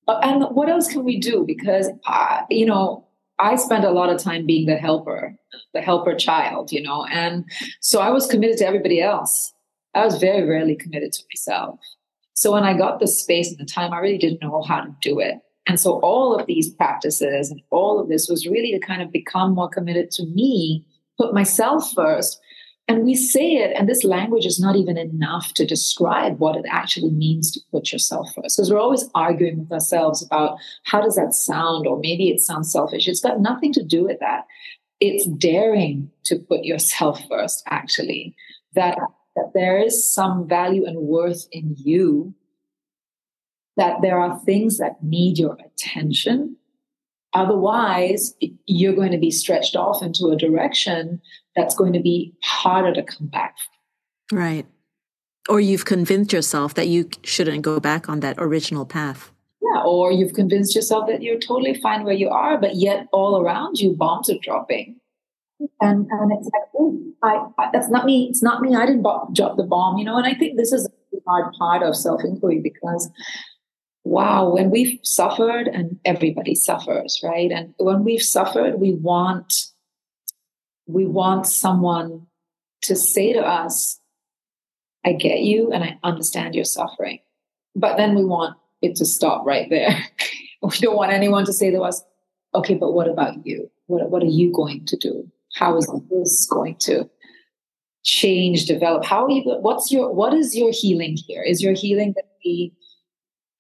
And 0.07 0.43
what 0.55 0.69
else 0.69 0.87
can 0.87 1.03
we 1.03 1.19
do? 1.19 1.43
Because, 1.45 1.89
uh, 2.05 2.41
you 2.49 2.65
know, 2.65 3.07
I 3.39 3.55
spent 3.55 3.85
a 3.85 3.91
lot 3.91 4.09
of 4.09 4.21
time 4.21 4.45
being 4.45 4.67
the 4.67 4.75
helper, 4.75 5.35
the 5.73 5.81
helper 5.81 6.15
child, 6.15 6.71
you 6.71 6.81
know, 6.81 7.05
and 7.05 7.45
so 7.81 7.99
I 7.99 8.09
was 8.09 8.27
committed 8.27 8.57
to 8.59 8.67
everybody 8.67 9.01
else. 9.01 9.53
I 9.95 10.05
was 10.05 10.19
very 10.19 10.47
rarely 10.47 10.75
committed 10.75 11.13
to 11.13 11.23
myself. 11.31 11.79
So 12.35 12.51
when 12.51 12.63
I 12.63 12.77
got 12.77 12.99
the 12.99 13.07
space 13.07 13.49
and 13.49 13.59
the 13.59 13.65
time, 13.65 13.93
I 13.93 13.99
really 13.99 14.17
didn't 14.17 14.41
know 14.41 14.61
how 14.63 14.81
to 14.81 14.95
do 15.01 15.19
it. 15.19 15.39
And 15.67 15.79
so 15.79 15.99
all 16.01 16.35
of 16.35 16.45
these 16.45 16.69
practices 16.69 17.49
and 17.49 17.61
all 17.69 17.99
of 17.99 18.09
this 18.09 18.27
was 18.27 18.47
really 18.47 18.71
to 18.71 18.79
kind 18.79 19.01
of 19.01 19.11
become 19.11 19.53
more 19.53 19.69
committed 19.69 20.11
to 20.11 20.25
me, 20.25 20.85
put 21.17 21.33
myself 21.33 21.91
first. 21.93 22.39
And 22.87 23.05
we 23.05 23.15
say 23.15 23.53
it, 23.53 23.73
and 23.77 23.87
this 23.87 24.03
language 24.03 24.45
is 24.45 24.59
not 24.59 24.75
even 24.75 24.97
enough 24.97 25.53
to 25.53 25.65
describe 25.65 26.39
what 26.39 26.57
it 26.57 26.65
actually 26.69 27.11
means 27.11 27.49
to 27.51 27.61
put 27.71 27.93
yourself 27.93 28.33
first. 28.35 28.57
Because 28.57 28.69
we're 28.69 28.79
always 28.79 29.09
arguing 29.15 29.59
with 29.59 29.71
ourselves 29.71 30.21
about 30.23 30.57
how 30.83 31.01
does 31.01 31.15
that 31.15 31.33
sound, 31.33 31.87
or 31.87 31.97
maybe 31.99 32.29
it 32.29 32.41
sounds 32.41 32.71
selfish. 32.71 33.07
It's 33.07 33.21
got 33.21 33.39
nothing 33.39 33.71
to 33.73 33.83
do 33.83 34.03
with 34.03 34.19
that. 34.19 34.45
It's 34.99 35.25
daring 35.25 36.11
to 36.25 36.39
put 36.39 36.65
yourself 36.65 37.21
first, 37.29 37.63
actually, 37.69 38.35
that, 38.75 38.97
that 39.37 39.51
there 39.53 39.77
is 39.77 40.13
some 40.13 40.47
value 40.47 40.85
and 40.85 40.97
worth 40.99 41.47
in 41.51 41.75
you 41.77 42.33
that 43.77 44.01
there 44.01 44.19
are 44.19 44.39
things 44.39 44.77
that 44.77 45.01
need 45.01 45.37
your 45.37 45.57
attention. 45.65 46.57
Otherwise, 47.33 48.35
you're 48.67 48.93
going 48.93 49.11
to 49.11 49.17
be 49.17 49.31
stretched 49.31 49.75
off 49.75 50.03
into 50.03 50.27
a 50.27 50.37
direction 50.37 51.21
that's 51.55 51.75
going 51.75 51.93
to 51.93 51.99
be 51.99 52.33
harder 52.43 52.93
to 52.93 53.03
come 53.03 53.27
back. 53.27 53.55
Right. 54.31 54.65
Or 55.49 55.59
you've 55.59 55.85
convinced 55.85 56.31
yourself 56.33 56.73
that 56.75 56.87
you 56.87 57.09
shouldn't 57.23 57.61
go 57.61 57.79
back 57.79 58.07
on 58.09 58.21
that 58.21 58.35
original 58.37 58.85
path. 58.85 59.31
Yeah, 59.61 59.81
or 59.83 60.11
you've 60.11 60.33
convinced 60.33 60.75
yourself 60.75 61.07
that 61.07 61.21
you're 61.21 61.39
totally 61.39 61.73
fine 61.75 62.03
where 62.03 62.13
you 62.13 62.29
are, 62.29 62.57
but 62.57 62.75
yet 62.75 63.07
all 63.11 63.41
around 63.41 63.79
you, 63.79 63.93
bombs 63.93 64.29
are 64.29 64.37
dropping. 64.41 64.97
And, 65.79 66.07
and 66.09 66.31
it's 66.33 66.45
like, 66.45 66.63
oh, 66.77 66.99
I, 67.21 67.45
I, 67.57 67.69
that's 67.71 67.89
not 67.89 68.05
me. 68.05 68.27
It's 68.29 68.43
not 68.43 68.61
me. 68.61 68.75
I 68.75 68.85
didn't 68.85 69.03
drop 69.03 69.57
the 69.57 69.63
bomb, 69.63 69.97
you 69.97 70.05
know. 70.05 70.17
And 70.17 70.27
I 70.27 70.33
think 70.33 70.57
this 70.57 70.73
is 70.73 70.85
a 70.85 71.17
hard 71.27 71.53
part 71.53 71.83
of 71.83 71.95
self 71.95 72.21
inquiry 72.23 72.59
because 72.61 73.09
wow, 74.03 74.49
when 74.49 74.69
we've 74.69 74.99
suffered, 75.03 75.67
and 75.67 75.99
everybody 76.05 76.55
suffers, 76.55 77.19
right? 77.23 77.51
And 77.51 77.73
when 77.77 78.03
we've 78.03 78.21
suffered, 78.21 78.79
we 78.79 78.93
want 78.93 79.53
we 80.85 81.05
want 81.05 81.47
someone 81.47 82.27
to 82.81 82.95
say 82.95 83.33
to 83.33 83.39
us, 83.39 83.99
I 85.05 85.13
get 85.13 85.39
you 85.39 85.71
and 85.71 85.83
I 85.83 85.97
understand 86.03 86.55
your 86.55 86.65
suffering. 86.65 87.19
But 87.75 87.97
then 87.97 88.15
we 88.15 88.23
want 88.23 88.55
it 88.81 88.95
to 88.97 89.05
stop 89.05 89.45
right 89.45 89.69
there. 89.69 89.97
we 90.61 90.77
don't 90.77 90.95
want 90.95 91.11
anyone 91.11 91.45
to 91.45 91.53
say 91.53 91.71
to 91.71 91.81
us, 91.81 92.01
okay, 92.55 92.75
but 92.75 92.93
what 92.93 93.07
about 93.07 93.45
you? 93.45 93.69
What, 93.87 94.09
what 94.09 94.23
are 94.23 94.27
you 94.27 94.51
going 94.51 94.85
to 94.85 94.97
do? 94.97 95.29
How 95.55 95.77
is 95.77 95.89
this 96.09 96.47
going 96.49 96.75
to 96.81 97.09
change, 98.03 98.65
develop? 98.65 99.05
How 99.05 99.25
are 99.25 99.29
you, 99.29 99.43
what's 99.43 99.91
your, 99.91 100.13
what 100.13 100.33
is 100.33 100.55
your 100.55 100.71
healing 100.73 101.17
here? 101.27 101.43
Is 101.43 101.61
your 101.61 101.73
healing 101.73 102.13
that 102.15 102.25
we 102.43 102.73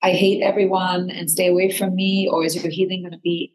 I 0.03 0.11
hate 0.11 0.41
everyone 0.41 1.09
and 1.09 1.31
stay 1.31 1.47
away 1.47 1.71
from 1.71 1.95
me? 1.95 2.27
Or 2.29 2.43
is 2.43 2.61
your 2.61 2.69
healing 2.69 3.03
going 3.03 3.13
to 3.13 3.19
be, 3.19 3.53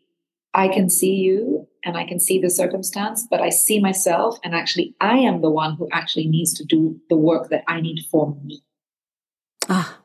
I 0.58 0.66
can 0.66 0.90
see 0.90 1.14
you 1.14 1.68
and 1.84 1.96
I 1.96 2.04
can 2.04 2.18
see 2.18 2.40
the 2.40 2.50
circumstance, 2.50 3.24
but 3.30 3.40
I 3.40 3.48
see 3.48 3.78
myself 3.78 4.40
and 4.42 4.56
actually 4.56 4.96
I 5.00 5.18
am 5.18 5.40
the 5.40 5.50
one 5.50 5.76
who 5.76 5.88
actually 5.92 6.26
needs 6.26 6.52
to 6.54 6.64
do 6.64 7.00
the 7.08 7.16
work 7.16 7.50
that 7.50 7.62
I 7.68 7.80
need 7.80 8.04
for 8.10 8.34
me. 8.42 8.64
Ah, 9.68 9.98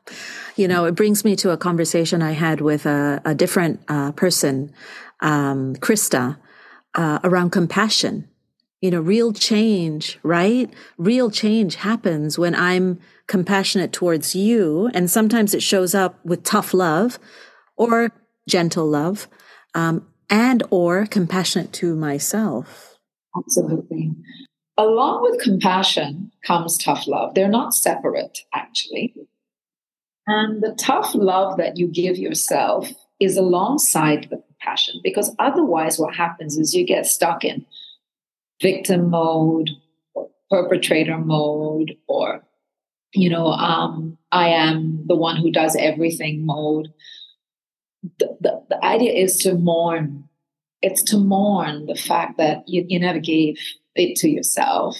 you 0.54 0.68
know, 0.68 0.84
it 0.84 0.94
brings 0.94 1.24
me 1.24 1.34
to 1.36 1.50
a 1.50 1.56
conversation 1.56 2.22
I 2.22 2.32
had 2.32 2.60
with 2.60 2.86
a, 2.86 3.20
a 3.24 3.34
different 3.34 3.80
uh, 3.88 4.12
person, 4.12 4.72
um, 5.18 5.74
Krista, 5.76 6.36
uh, 6.94 7.18
around 7.24 7.50
compassion. 7.50 8.28
You 8.80 8.92
know, 8.92 9.00
real 9.00 9.32
change, 9.32 10.20
right? 10.22 10.72
Real 10.98 11.32
change 11.32 11.76
happens 11.76 12.38
when 12.38 12.54
I'm 12.54 13.00
compassionate 13.26 13.92
towards 13.92 14.36
you. 14.36 14.88
And 14.94 15.10
sometimes 15.10 15.52
it 15.52 15.64
shows 15.64 15.96
up 15.96 16.24
with 16.24 16.44
tough 16.44 16.72
love 16.72 17.18
or 17.76 18.12
gentle 18.46 18.86
love, 18.86 19.26
um, 19.74 20.06
and 20.30 20.62
or 20.70 21.06
compassionate 21.06 21.72
to 21.74 21.94
myself. 21.94 22.98
Absolutely. 23.36 24.12
Along 24.76 25.22
with 25.22 25.40
compassion 25.40 26.32
comes 26.44 26.76
tough 26.78 27.06
love. 27.06 27.34
They're 27.34 27.48
not 27.48 27.74
separate, 27.74 28.40
actually. 28.52 29.14
And 30.26 30.62
the 30.62 30.74
tough 30.78 31.14
love 31.14 31.58
that 31.58 31.76
you 31.76 31.86
give 31.86 32.16
yourself 32.16 32.90
is 33.20 33.36
alongside 33.36 34.28
the 34.30 34.42
compassion, 34.48 35.00
because 35.04 35.34
otherwise, 35.38 35.98
what 35.98 36.14
happens 36.14 36.56
is 36.56 36.74
you 36.74 36.84
get 36.84 37.06
stuck 37.06 37.44
in 37.44 37.64
victim 38.60 39.10
mode, 39.10 39.70
or 40.14 40.28
perpetrator 40.50 41.18
mode, 41.18 41.96
or 42.08 42.42
you 43.12 43.30
know, 43.30 43.46
um, 43.46 44.18
I 44.32 44.48
am 44.48 45.04
the 45.06 45.14
one 45.14 45.36
who 45.36 45.52
does 45.52 45.76
everything 45.78 46.44
mode. 46.44 46.92
The, 48.18 48.62
the, 48.68 48.84
idea 48.84 49.12
is 49.12 49.38
to 49.38 49.54
mourn. 49.54 50.28
It's 50.82 51.02
to 51.04 51.18
mourn 51.18 51.86
the 51.86 51.94
fact 51.94 52.36
that 52.38 52.68
you, 52.68 52.84
you 52.88 53.00
never 53.00 53.18
gave 53.18 53.58
it 53.94 54.16
to 54.18 54.28
yourself. 54.28 54.96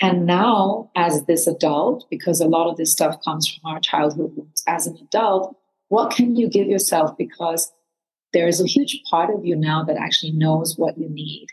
And 0.00 0.24
now, 0.24 0.90
as 0.96 1.24
this 1.26 1.46
adult, 1.46 2.06
because 2.10 2.40
a 2.40 2.48
lot 2.48 2.68
of 2.68 2.76
this 2.76 2.92
stuff 2.92 3.22
comes 3.24 3.48
from 3.48 3.70
our 3.70 3.80
childhood 3.80 4.32
as 4.66 4.86
an 4.86 4.96
adult, 5.02 5.56
what 5.88 6.12
can 6.12 6.36
you 6.36 6.48
give 6.48 6.68
yourself? 6.68 7.16
Because 7.18 7.72
there 8.32 8.46
is 8.46 8.60
a 8.60 8.66
huge 8.66 9.02
part 9.10 9.34
of 9.34 9.44
you 9.44 9.56
now 9.56 9.82
that 9.84 9.96
actually 9.96 10.32
knows 10.32 10.78
what 10.78 10.96
you 10.96 11.08
need. 11.08 11.48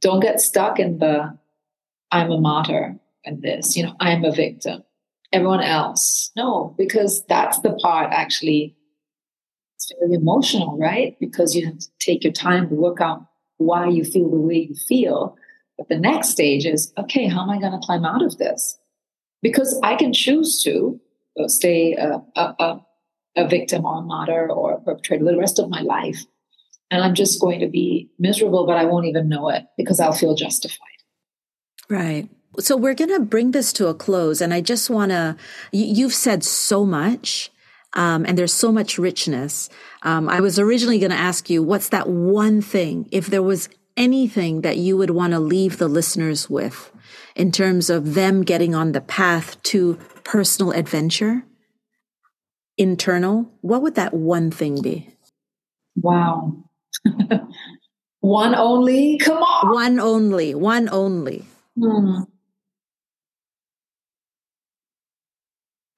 Don't 0.00 0.20
get 0.20 0.40
stuck 0.40 0.80
in 0.80 0.98
the 0.98 1.38
I'm 2.10 2.32
a 2.32 2.40
martyr 2.40 2.96
and 3.24 3.42
this, 3.42 3.76
you 3.76 3.84
know, 3.84 3.94
I'm 4.00 4.24
a 4.24 4.32
victim 4.32 4.82
everyone 5.32 5.62
else. 5.62 6.30
No, 6.36 6.74
because 6.76 7.24
that's 7.26 7.60
the 7.60 7.72
part 7.74 8.12
actually 8.12 8.76
it's 9.80 9.92
very 9.98 10.14
emotional, 10.14 10.76
right? 10.78 11.16
Because 11.20 11.54
you 11.54 11.64
have 11.64 11.78
to 11.78 11.88
take 12.00 12.22
your 12.22 12.32
time 12.32 12.68
to 12.68 12.74
work 12.74 13.00
out 13.00 13.24
why 13.56 13.88
you 13.88 14.04
feel 14.04 14.30
the 14.30 14.36
way 14.36 14.68
you 14.68 14.74
feel. 14.74 15.36
But 15.78 15.88
the 15.88 15.98
next 15.98 16.28
stage 16.28 16.66
is 16.66 16.92
okay, 16.98 17.26
how 17.26 17.42
am 17.42 17.50
I 17.50 17.58
going 17.58 17.72
to 17.72 17.78
climb 17.78 18.04
out 18.04 18.22
of 18.22 18.36
this? 18.36 18.76
Because 19.42 19.78
I 19.82 19.96
can 19.96 20.12
choose 20.12 20.62
to 20.64 21.00
uh, 21.38 21.48
stay 21.48 21.94
a, 21.94 22.22
a, 22.36 22.80
a, 23.36 23.48
victim 23.48 23.86
or 23.86 24.00
a 24.00 24.02
martyr 24.02 24.50
or 24.50 24.74
a 24.74 24.80
perpetrator 24.80 25.24
the 25.24 25.38
rest 25.38 25.58
of 25.58 25.70
my 25.70 25.80
life. 25.80 26.24
And 26.90 27.02
I'm 27.02 27.14
just 27.14 27.40
going 27.40 27.60
to 27.60 27.68
be 27.68 28.10
miserable, 28.18 28.66
but 28.66 28.76
I 28.76 28.84
won't 28.84 29.06
even 29.06 29.28
know 29.28 29.48
it 29.48 29.64
because 29.78 29.98
I'll 29.98 30.12
feel 30.12 30.34
justified. 30.34 30.76
Right. 31.88 32.28
So 32.58 32.76
we're 32.76 32.94
going 32.94 33.14
to 33.14 33.20
bring 33.20 33.52
this 33.52 33.72
to 33.74 33.86
a 33.86 33.94
close. 33.94 34.42
And 34.42 34.52
I 34.52 34.60
just 34.60 34.90
want 34.90 35.10
to, 35.12 35.36
you've 35.72 36.12
said 36.12 36.44
so 36.44 36.84
much. 36.84 37.50
Um, 37.92 38.24
and 38.26 38.38
there's 38.38 38.52
so 38.52 38.70
much 38.70 38.98
richness. 38.98 39.68
Um, 40.02 40.28
I 40.28 40.40
was 40.40 40.58
originally 40.58 40.98
going 40.98 41.10
to 41.10 41.16
ask 41.16 41.50
you, 41.50 41.62
what's 41.62 41.88
that 41.88 42.08
one 42.08 42.62
thing, 42.62 43.08
if 43.10 43.26
there 43.26 43.42
was 43.42 43.68
anything 43.96 44.60
that 44.62 44.76
you 44.76 44.96
would 44.96 45.10
want 45.10 45.32
to 45.32 45.40
leave 45.40 45.78
the 45.78 45.88
listeners 45.88 46.48
with 46.48 46.92
in 47.34 47.50
terms 47.52 47.90
of 47.90 48.14
them 48.14 48.42
getting 48.42 48.74
on 48.74 48.92
the 48.92 49.00
path 49.00 49.60
to 49.64 49.98
personal 50.24 50.72
adventure, 50.72 51.44
internal, 52.78 53.50
what 53.60 53.82
would 53.82 53.94
that 53.96 54.14
one 54.14 54.50
thing 54.50 54.80
be? 54.80 55.08
Wow. 55.96 56.64
one 58.20 58.54
only? 58.54 59.18
Come 59.18 59.42
on. 59.42 59.74
One 59.74 60.00
only. 60.00 60.54
One 60.54 60.88
only. 60.88 61.44
Hmm. 61.78 62.22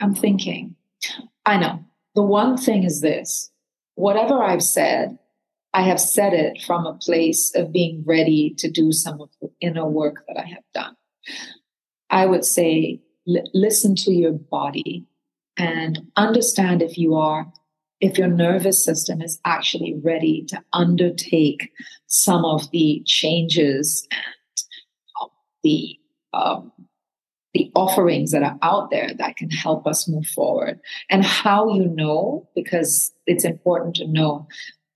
I'm 0.00 0.14
thinking, 0.16 0.74
I 1.44 1.57
know. 1.57 1.85
The 2.14 2.22
one 2.22 2.57
thing 2.57 2.85
is 2.85 3.00
this 3.00 3.50
whatever 3.94 4.42
I've 4.42 4.62
said, 4.62 5.18
I 5.74 5.83
have 5.83 6.00
said 6.00 6.33
it 6.33 6.62
from 6.62 6.87
a 6.87 6.94
place 6.94 7.55
of 7.55 7.72
being 7.72 8.05
ready 8.07 8.55
to 8.59 8.70
do 8.70 8.92
some 8.92 9.20
of 9.20 9.31
the 9.40 9.50
inner 9.61 9.87
work 9.87 10.24
that 10.28 10.38
I 10.38 10.46
have 10.46 10.64
done. 10.74 10.96
I 12.11 12.26
would 12.26 12.44
say, 12.44 13.00
listen 13.26 13.94
to 13.96 14.12
your 14.12 14.33
body 14.33 15.07
and 15.57 16.00
understand 16.16 16.83
if 16.83 16.98
you 16.98 17.14
are 17.14 17.52
if 18.00 18.18
your 18.18 18.28
nervous 18.28 18.85
system 18.85 19.22
is 19.22 19.38
actually 19.44 19.94
ready 20.02 20.44
to 20.48 20.61
undertake 20.72 21.70
some 22.09 22.44
of 22.44 22.68
the 22.72 23.00
changes 23.07 24.09
and 24.11 25.31
the 25.62 25.96
um, 26.35 26.72
offerings 27.75 28.31
that 28.33 28.43
are 28.43 28.59
out 28.63 28.91
there 28.91 29.11
that 29.19 29.37
can 29.37 29.51
help 29.51 29.87
us 29.87 30.09
move 30.09 30.27
forward. 30.27 30.81
And 31.11 31.25
how 31.25 31.69
you 31.75 31.87
know, 31.89 32.49
because 32.55 33.13
it's 33.27 33.45
important 33.45 33.97
to 33.97 34.07
know, 34.07 34.47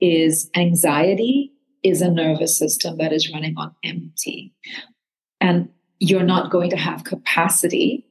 is 0.00 0.50
anxiety 0.54 1.52
is 1.82 2.02
a 2.02 2.10
nervous 2.10 2.58
system 2.58 2.98
that 2.98 3.12
is 3.12 3.32
running 3.32 3.54
on 3.56 3.74
empty. 3.84 4.52
And 5.40 5.68
you're 5.98 6.24
not 6.24 6.50
going 6.50 6.70
to 6.70 6.76
have 6.76 7.04
capacity 7.04 8.06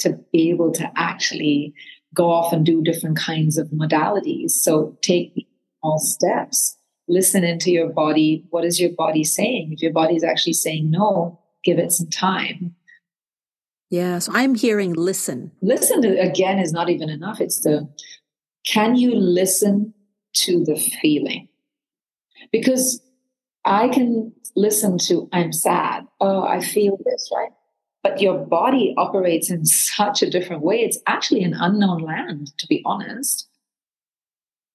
to 0.00 0.18
be 0.32 0.50
able 0.50 0.72
to 0.72 0.90
actually 0.96 1.74
go 2.14 2.30
off 2.30 2.52
and 2.52 2.64
do 2.64 2.82
different 2.82 3.16
kinds 3.16 3.58
of 3.58 3.68
modalities. 3.68 4.50
So 4.50 4.96
take 5.02 5.46
all 5.82 5.98
steps. 5.98 6.76
Listen 7.08 7.44
into 7.44 7.70
your 7.70 7.88
body. 7.88 8.44
What 8.50 8.64
is 8.64 8.80
your 8.80 8.90
body 8.90 9.24
saying? 9.24 9.72
If 9.72 9.82
your 9.82 9.92
body 9.92 10.16
is 10.16 10.24
actually 10.24 10.54
saying 10.54 10.90
no, 10.90 11.40
give 11.64 11.78
it 11.78 11.92
some 11.92 12.08
time. 12.08 12.74
Yeah, 13.90 14.18
so 14.18 14.32
I'm 14.34 14.54
hearing 14.54 14.94
listen. 14.94 15.52
Listen 15.62 16.04
again 16.04 16.58
is 16.58 16.72
not 16.72 16.90
even 16.90 17.08
enough. 17.08 17.40
It's 17.40 17.60
the 17.60 17.88
can 18.66 18.96
you 18.96 19.14
listen 19.14 19.94
to 20.34 20.64
the 20.64 20.76
feeling? 20.76 21.48
Because 22.50 23.00
I 23.64 23.88
can 23.88 24.32
listen 24.56 24.98
to 24.98 25.28
I'm 25.32 25.52
sad. 25.52 26.06
Oh, 26.20 26.42
I 26.42 26.60
feel 26.60 26.98
this, 27.04 27.30
right? 27.34 27.52
but 28.06 28.20
your 28.20 28.38
body 28.38 28.94
operates 28.96 29.50
in 29.50 29.64
such 29.66 30.22
a 30.22 30.30
different 30.30 30.62
way. 30.62 30.76
It's 30.76 31.00
actually 31.08 31.42
an 31.42 31.54
unknown 31.58 32.02
land, 32.02 32.56
to 32.58 32.66
be 32.68 32.80
honest. 32.84 33.48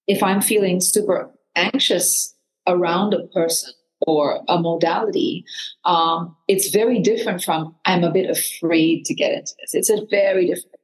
If 0.05 0.21
I'm 0.21 0.41
feeling 0.41 0.81
super 0.81 1.31
anxious 1.55 2.35
around 2.67 3.13
a 3.13 3.27
person 3.27 3.71
or 4.07 4.43
a 4.47 4.59
modality, 4.59 5.45
um, 5.85 6.35
it's 6.47 6.69
very 6.69 6.99
different 6.99 7.43
from 7.43 7.75
I'm 7.85 8.03
a 8.03 8.11
bit 8.11 8.29
afraid 8.29 9.05
to 9.05 9.13
get 9.13 9.33
into 9.33 9.53
this. 9.59 9.73
It's 9.73 9.89
a 9.89 10.05
very 10.09 10.47
different, 10.47 10.79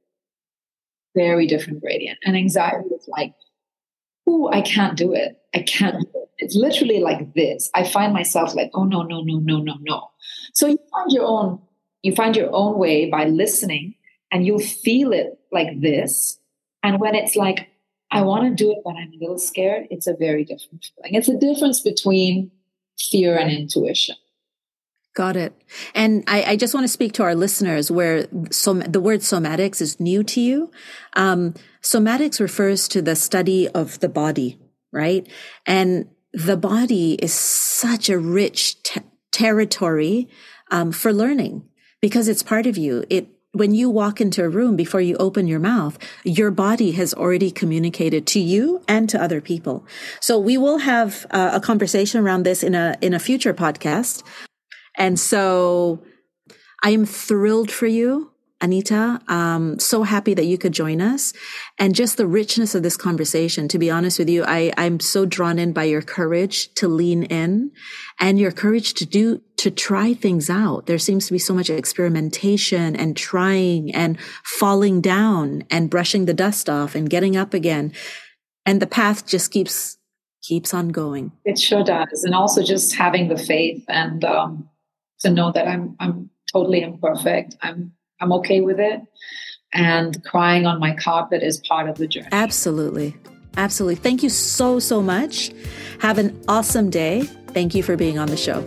very 1.15 1.47
different 1.47 1.81
gradient. 1.81 2.19
And 2.23 2.35
anxiety 2.35 2.89
is 2.89 3.07
like, 3.07 3.33
oh, 4.27 4.49
I 4.51 4.61
can't 4.61 4.97
do 4.97 5.13
it. 5.13 5.39
I 5.55 5.63
can't 5.63 5.95
do 5.99 6.07
it. 6.15 6.29
It's 6.39 6.55
literally 6.55 6.99
like 6.99 7.33
this. 7.33 7.69
I 7.73 7.83
find 7.83 8.13
myself 8.13 8.53
like, 8.53 8.69
oh, 8.75 8.83
no, 8.83 9.01
no, 9.01 9.21
no, 9.21 9.39
no, 9.39 9.57
no, 9.57 9.75
no. 9.81 10.11
So 10.53 10.67
you 10.67 10.79
find 10.91 11.11
your 11.11 11.25
own 11.25 11.61
you 12.03 12.15
find 12.15 12.35
your 12.35 12.49
own 12.53 12.77
way 12.77 13.09
by 13.09 13.25
listening 13.25 13.95
and 14.31 14.45
you'll 14.45 14.59
feel 14.59 15.11
it 15.11 15.37
like 15.51 15.81
this. 15.81 16.39
And 16.83 16.99
when 16.99 17.15
it's 17.15 17.35
like, 17.35 17.69
I 18.11 18.21
want 18.21 18.45
to 18.45 18.63
do 18.63 18.71
it, 18.71 18.77
but 18.83 18.95
I'm 18.95 19.11
a 19.13 19.17
little 19.19 19.39
scared, 19.39 19.87
it's 19.89 20.07
a 20.07 20.15
very 20.15 20.45
different 20.45 20.85
feeling. 20.95 21.15
It's 21.15 21.27
a 21.27 21.37
difference 21.37 21.81
between 21.81 22.51
fear 22.97 23.37
and 23.37 23.51
intuition. 23.51 24.15
Got 25.15 25.35
it. 25.35 25.59
And 25.95 26.23
I, 26.27 26.43
I, 26.43 26.55
just 26.55 26.75
want 26.75 26.83
to 26.83 26.87
speak 26.87 27.13
to 27.13 27.23
our 27.23 27.33
listeners 27.33 27.89
where 27.89 28.27
som- 28.51 28.81
the 28.81 28.99
word 28.99 29.21
somatics 29.21 29.81
is 29.81 29.99
new 29.99 30.23
to 30.25 30.39
you. 30.39 30.71
Um, 31.15 31.55
somatics 31.81 32.39
refers 32.39 32.87
to 32.89 33.01
the 33.01 33.15
study 33.15 33.67
of 33.69 33.99
the 33.99 34.09
body, 34.09 34.59
right? 34.91 35.27
And 35.65 36.07
the 36.33 36.55
body 36.55 37.13
is 37.15 37.33
such 37.33 38.09
a 38.09 38.19
rich 38.19 38.83
te- 38.83 39.01
territory 39.31 40.29
um, 40.69 40.91
for 40.91 41.11
learning 41.11 41.67
because 41.99 42.27
it's 42.27 42.43
part 42.43 42.67
of 42.67 42.77
you. 42.77 43.03
It 43.09 43.27
when 43.57 43.73
you 43.73 43.89
walk 43.89 44.21
into 44.21 44.43
a 44.43 44.49
room 44.49 44.75
before 44.75 45.01
you 45.01 45.15
open 45.17 45.47
your 45.47 45.59
mouth, 45.59 45.97
your 46.23 46.51
body 46.51 46.91
has 46.93 47.13
already 47.13 47.51
communicated 47.51 48.25
to 48.27 48.39
you 48.39 48.83
and 48.87 49.09
to 49.09 49.21
other 49.21 49.41
people. 49.41 49.85
So 50.19 50.37
we 50.39 50.57
will 50.57 50.79
have 50.79 51.25
uh, 51.31 51.51
a 51.53 51.59
conversation 51.59 52.21
around 52.21 52.43
this 52.43 52.63
in 52.63 52.75
a 52.75 52.95
in 53.01 53.13
a 53.13 53.19
future 53.19 53.53
podcast. 53.53 54.23
And 54.97 55.19
so 55.19 56.03
I 56.83 56.91
am 56.91 57.05
thrilled 57.05 57.71
for 57.71 57.87
you 57.87 58.31
Anita. 58.59 59.21
Um, 59.27 59.77
so 59.77 60.03
happy 60.03 60.33
that 60.33 60.45
you 60.45 60.57
could 60.57 60.73
join 60.73 60.99
us 60.99 61.33
and 61.77 61.93
just 61.93 62.17
the 62.17 62.25
richness 62.25 62.73
of 62.73 62.81
this 62.81 62.97
conversation. 62.97 63.67
To 63.67 63.77
be 63.77 63.91
honest 63.91 64.17
with 64.17 64.29
you, 64.29 64.43
I, 64.45 64.73
I'm 64.77 64.99
so 64.99 65.25
drawn 65.25 65.59
in 65.59 65.73
by 65.73 65.83
your 65.83 66.01
courage 66.01 66.73
to 66.75 66.87
lean 66.87 67.23
in 67.23 67.71
and 68.19 68.39
your 68.39 68.51
courage 68.51 68.95
to 68.95 69.05
do, 69.05 69.41
to 69.57 69.71
try 69.71 70.13
things 70.13 70.49
out. 70.49 70.85
There 70.85 70.99
seems 70.99 71.27
to 71.27 71.33
be 71.33 71.39
so 71.39 71.53
much 71.53 71.69
experimentation 71.69 72.95
and 72.95 73.17
trying 73.17 73.93
and 73.93 74.17
falling 74.43 75.01
down 75.01 75.63
and 75.69 75.89
brushing 75.89 76.25
the 76.25 76.33
dust 76.33 76.69
off 76.69 76.95
and 76.95 77.09
getting 77.09 77.35
up 77.35 77.53
again. 77.53 77.91
And 78.65 78.81
the 78.81 78.87
path 78.87 79.25
just 79.27 79.51
keeps, 79.51 79.97
keeps 80.43 80.73
on 80.73 80.89
going. 80.89 81.31
It 81.45 81.57
sure 81.59 81.83
does. 81.83 82.23
And 82.23 82.35
also 82.35 82.63
just 82.63 82.95
having 82.95 83.27
the 83.27 83.37
faith 83.37 83.83
and, 83.87 84.23
um, 84.23 84.69
to 85.21 85.31
know 85.31 85.51
that 85.51 85.67
I'm, 85.67 85.95
I'm 85.99 86.29
totally 86.51 86.81
imperfect. 86.81 87.55
I'm 87.61 87.93
I'm 88.19 88.31
okay 88.33 88.61
with 88.61 88.79
it. 88.79 89.01
And 89.73 90.23
crying 90.23 90.65
on 90.65 90.79
my 90.79 90.95
carpet 90.95 91.43
is 91.43 91.61
part 91.67 91.89
of 91.89 91.97
the 91.97 92.07
journey. 92.07 92.29
Absolutely. 92.31 93.15
Absolutely. 93.57 93.95
Thank 93.95 94.23
you 94.23 94.29
so, 94.29 94.79
so 94.79 95.01
much. 95.01 95.51
Have 95.99 96.17
an 96.17 96.39
awesome 96.47 96.89
day. 96.89 97.23
Thank 97.47 97.75
you 97.75 97.83
for 97.83 97.95
being 97.95 98.17
on 98.17 98.27
the 98.27 98.37
show. 98.37 98.61